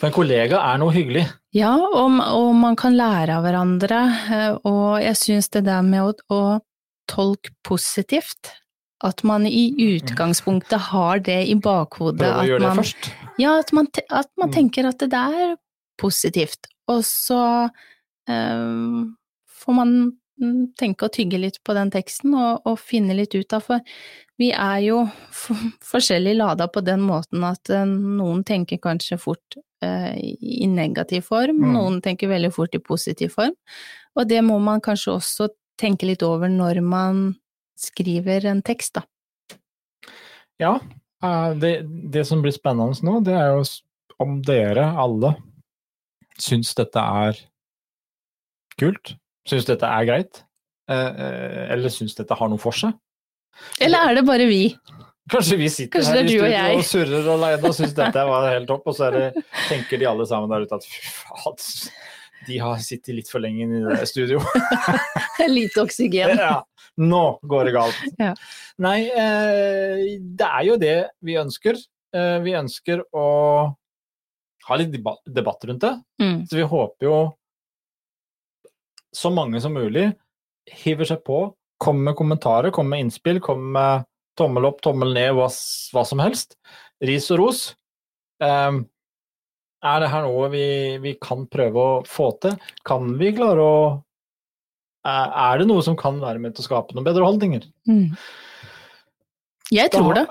For 0.00 0.08
en 0.10 0.14
kollega 0.16 0.58
er 0.72 0.80
noe 0.82 0.90
hyggelig. 0.94 1.22
Ja, 1.54 1.72
og, 1.78 2.18
og 2.18 2.50
man 2.58 2.74
kan 2.78 2.96
lære 2.98 3.36
av 3.36 3.44
hverandre, 3.46 4.00
eh, 4.34 4.56
og 4.66 4.98
jeg 5.04 5.18
syns 5.20 5.50
det 5.54 5.64
der 5.68 5.84
med 5.86 6.02
å, 6.02 6.34
å 6.34 6.40
tolke 7.10 7.52
positivt, 7.66 8.50
at 9.04 9.20
man 9.26 9.44
i 9.46 9.68
utgangspunktet 9.84 10.88
har 10.90 11.20
det 11.22 11.42
i 11.50 11.54
bakhodet 11.60 12.24
Prøv 12.24 12.40
å 12.40 12.46
gjøre 12.48 12.64
det 12.64 12.74
først. 12.80 13.10
Ja, 13.38 13.56
at 13.60 13.70
man, 13.76 13.90
at 14.08 14.30
man 14.40 14.48
Mm. 14.48 14.54
tenker 14.54 14.88
at 14.88 14.98
det 15.02 15.10
der 15.12 15.34
er 15.44 15.56
positivt, 16.00 16.66
og 16.90 17.02
så 17.06 17.68
um, 18.28 19.16
får 19.46 19.76
man 19.78 19.92
mm, 20.40 20.74
tenke 20.80 21.06
og 21.06 21.12
tygge 21.14 21.38
litt 21.38 21.60
på 21.62 21.74
den 21.76 21.92
teksten 21.94 22.34
og, 22.34 22.64
og 22.66 22.80
finne 22.80 23.14
litt 23.14 23.34
ut 23.34 23.52
av, 23.54 23.62
for 23.62 23.84
vi 24.40 24.50
er 24.50 24.80
jo 24.88 25.04
forskjellig 25.92 26.34
lada 26.40 26.66
på 26.66 26.82
den 26.82 27.04
måten 27.06 27.44
at 27.46 27.70
eh, 27.70 27.84
noen 27.86 28.42
tenker 28.46 28.80
kanskje 28.82 29.20
fort 29.22 29.58
i 29.84 30.66
negativ 30.70 31.26
form, 31.30 31.60
Mm. 31.62 31.72
noen 31.76 32.00
tenker 32.02 32.28
veldig 32.28 32.52
fort 32.54 32.74
i 32.74 32.82
positiv 32.82 33.34
form, 33.36 33.54
og 34.16 34.28
det 34.28 34.42
må 34.44 34.58
man 34.60 34.80
kanskje 34.80 35.16
også 35.16 35.48
tenke 35.78 36.06
litt 36.06 36.22
over 36.22 36.48
når 36.48 36.82
man 36.82 37.24
skriver 37.76 38.46
en 38.46 38.62
tekst, 38.62 38.94
da. 38.94 39.02
Ja, 40.60 40.78
eh, 41.22 41.54
det, 41.58 41.72
det 42.12 42.26
som 42.26 42.42
blir 42.42 42.54
spennende 42.54 42.94
nå, 43.02 43.18
det 43.24 43.34
er 43.34 43.56
jo 43.56 43.64
om 44.22 44.40
dere 44.46 44.92
alle 44.96 45.34
syns 46.38 46.74
dette 46.78 46.98
er 46.98 47.38
kult, 48.78 49.16
syns 49.48 49.66
dette 49.66 49.86
er 49.86 50.06
greit, 50.06 50.44
eh, 50.88 51.10
eh, 51.10 51.72
eller 51.74 51.92
syns 51.92 52.14
dette 52.18 52.34
har 52.38 52.48
noe 52.50 52.62
for 52.62 52.72
seg. 52.72 52.94
Eller 53.82 54.10
er 54.10 54.14
det 54.18 54.26
bare 54.26 54.46
vi? 54.50 54.76
Kanskje 55.32 55.56
vi 55.56 55.68
sitter 55.72 56.02
Kanskje 56.02 56.12
her 56.12 56.18
er 56.20 56.26
i 56.26 56.32
studio 56.32 56.66
og 56.68 56.80
og 56.80 56.84
surrer 56.84 57.28
alene 57.34 57.68
og 57.70 57.76
syns 57.76 57.94
dette 57.96 58.24
var 58.28 58.48
helt 58.50 58.68
topp, 58.68 58.90
og 58.90 58.96
så 58.96 59.08
det, 59.14 59.30
tenker 59.70 60.00
de 60.00 60.08
alle 60.10 60.26
sammen 60.28 60.52
der 60.52 60.66
ute 60.66 60.76
at 60.76 60.84
fy 60.84 61.00
faen, 61.16 61.62
de 62.44 62.58
har 62.60 62.82
sittet 62.84 63.16
litt 63.16 63.30
for 63.32 63.40
lenge 63.40 63.64
i 63.64 63.80
det 63.86 64.08
studio. 64.10 64.42
Lite 65.48 65.84
oksygen. 65.86 66.36
ja, 66.36 66.58
nå 67.00 67.22
går 67.40 67.70
det 67.70 67.72
galt. 67.76 68.02
Ja. 68.20 68.34
Nei, 68.84 68.98
eh, 69.08 70.04
det 70.20 70.50
er 70.50 70.66
jo 70.68 70.76
det 70.80 70.98
vi 71.24 71.38
ønsker. 71.40 71.80
Eh, 72.14 72.36
vi 72.44 72.56
ønsker 72.58 73.00
å 73.16 73.26
ha 74.68 74.78
litt 74.80 74.92
debatt 74.92 75.64
rundt 75.68 75.84
det. 75.84 75.94
Mm. 76.20 76.38
Så 76.50 76.60
vi 76.60 76.68
håper 76.68 77.08
jo 77.08 77.18
så 79.14 79.30
mange 79.32 79.60
som 79.62 79.72
mulig 79.72 80.10
hiver 80.84 81.08
seg 81.08 81.24
på, 81.24 81.46
kommer 81.80 82.10
med 82.10 82.18
kommentarer, 82.18 82.72
kommer 82.74 82.96
med 82.96 83.06
innspill, 83.06 83.40
kommer 83.44 83.72
med 83.78 84.10
tommel 84.38 84.66
opp, 84.68 84.80
tommel 84.84 85.12
ned, 85.14 85.32
hva, 85.36 85.46
hva 85.94 86.02
som 86.08 86.22
helst. 86.22 86.56
Ris 87.04 87.30
og 87.34 87.40
ros. 87.42 87.62
Um, 88.42 88.84
er 89.84 90.00
det 90.00 90.08
her 90.10 90.24
noe 90.24 90.48
vi, 90.52 90.64
vi 91.02 91.12
kan 91.20 91.44
prøve 91.50 91.76
å 91.84 91.94
få 92.08 92.30
til? 92.42 92.56
Kan 92.88 93.14
vi 93.20 93.34
klare 93.36 93.62
å 93.64 93.78
er 95.04 95.34
er 95.44 95.58
det 95.60 95.66
noe 95.68 95.82
som 95.84 95.96
kan 96.00 96.16
være 96.22 96.40
med 96.40 96.54
til 96.56 96.64
å 96.64 96.68
skape 96.70 96.94
noen 96.96 97.04
bedre 97.04 97.26
holdninger? 97.26 97.66
Mm. 97.84 98.14
Jeg 99.72 99.90
Da- 99.92 99.98
tror 99.98 100.14
det. 100.16 100.26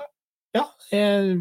Ja, 0.54 0.64
jeg, 0.90 1.36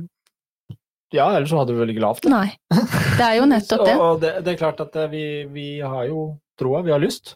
ja 1.13 1.25
ellers 1.33 1.49
så 1.49 1.57
hadde 1.61 1.73
vi 1.73 1.81
vel 1.81 1.93
ikke 1.95 2.05
lavt. 2.05 2.25
Nei. 2.29 2.51
Det 2.69 3.25
er 3.25 3.35
jo 3.39 3.49
nettopp 3.55 3.85
det. 3.87 3.95
Og, 3.97 4.21
det, 4.21 4.33
det 4.45 4.53
er 4.53 4.61
klart 4.61 4.81
at 4.85 4.97
vi, 5.09 5.25
vi 5.49 5.67
har 5.81 6.05
jo 6.09 6.27
troa, 6.61 6.83
vi 6.85 6.93
har 6.93 7.01
lyst. 7.01 7.35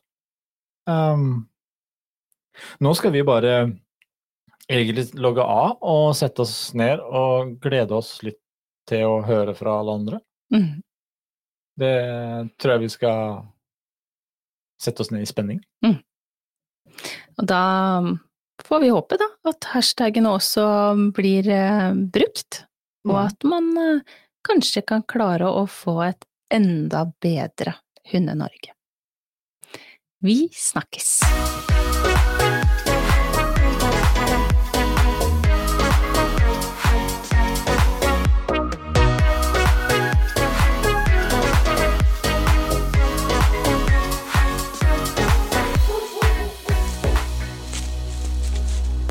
Um, 0.85 1.47
nå 2.81 2.93
skal 2.97 3.11
vi 3.13 3.25
bare 3.25 3.55
egentlig 4.69 5.07
logge 5.15 5.43
av 5.43 5.77
og 5.81 6.11
sette 6.17 6.43
oss 6.43 6.73
ned 6.77 6.99
og 6.99 7.55
glede 7.63 7.95
oss 7.97 8.17
litt 8.25 8.39
til 8.87 9.03
å 9.07 9.21
høre 9.27 9.53
fra 9.55 9.77
alle 9.81 9.95
andre. 9.99 10.19
Mm. 10.53 10.81
Det 11.77 11.95
tror 12.57 12.73
jeg 12.73 12.83
vi 12.85 12.89
skal 12.91 13.41
sette 14.81 15.03
oss 15.03 15.11
ned 15.13 15.25
i 15.25 15.29
spenning. 15.29 15.59
Og 17.37 17.45
da 17.45 17.61
får 18.65 18.81
vi 18.81 18.89
håpe 18.93 19.19
da 19.21 19.27
at 19.51 19.67
hashtagene 19.75 20.31
også 20.33 20.63
blir 21.15 21.49
eh, 21.53 21.91
brukt, 21.93 22.63
og 23.07 23.13
Mm. 23.13 23.25
at 23.27 23.43
man 23.47 23.67
eh, 23.77 24.15
kanskje 24.47 24.81
kan 24.87 25.03
klare 25.07 25.47
å 25.47 25.67
få 25.69 25.99
et 26.09 26.25
enda 26.51 27.05
bedre 27.21 27.75
Hunde-Norge. 28.11 28.73
Vi 30.23 30.47
snakkes! 30.51 31.19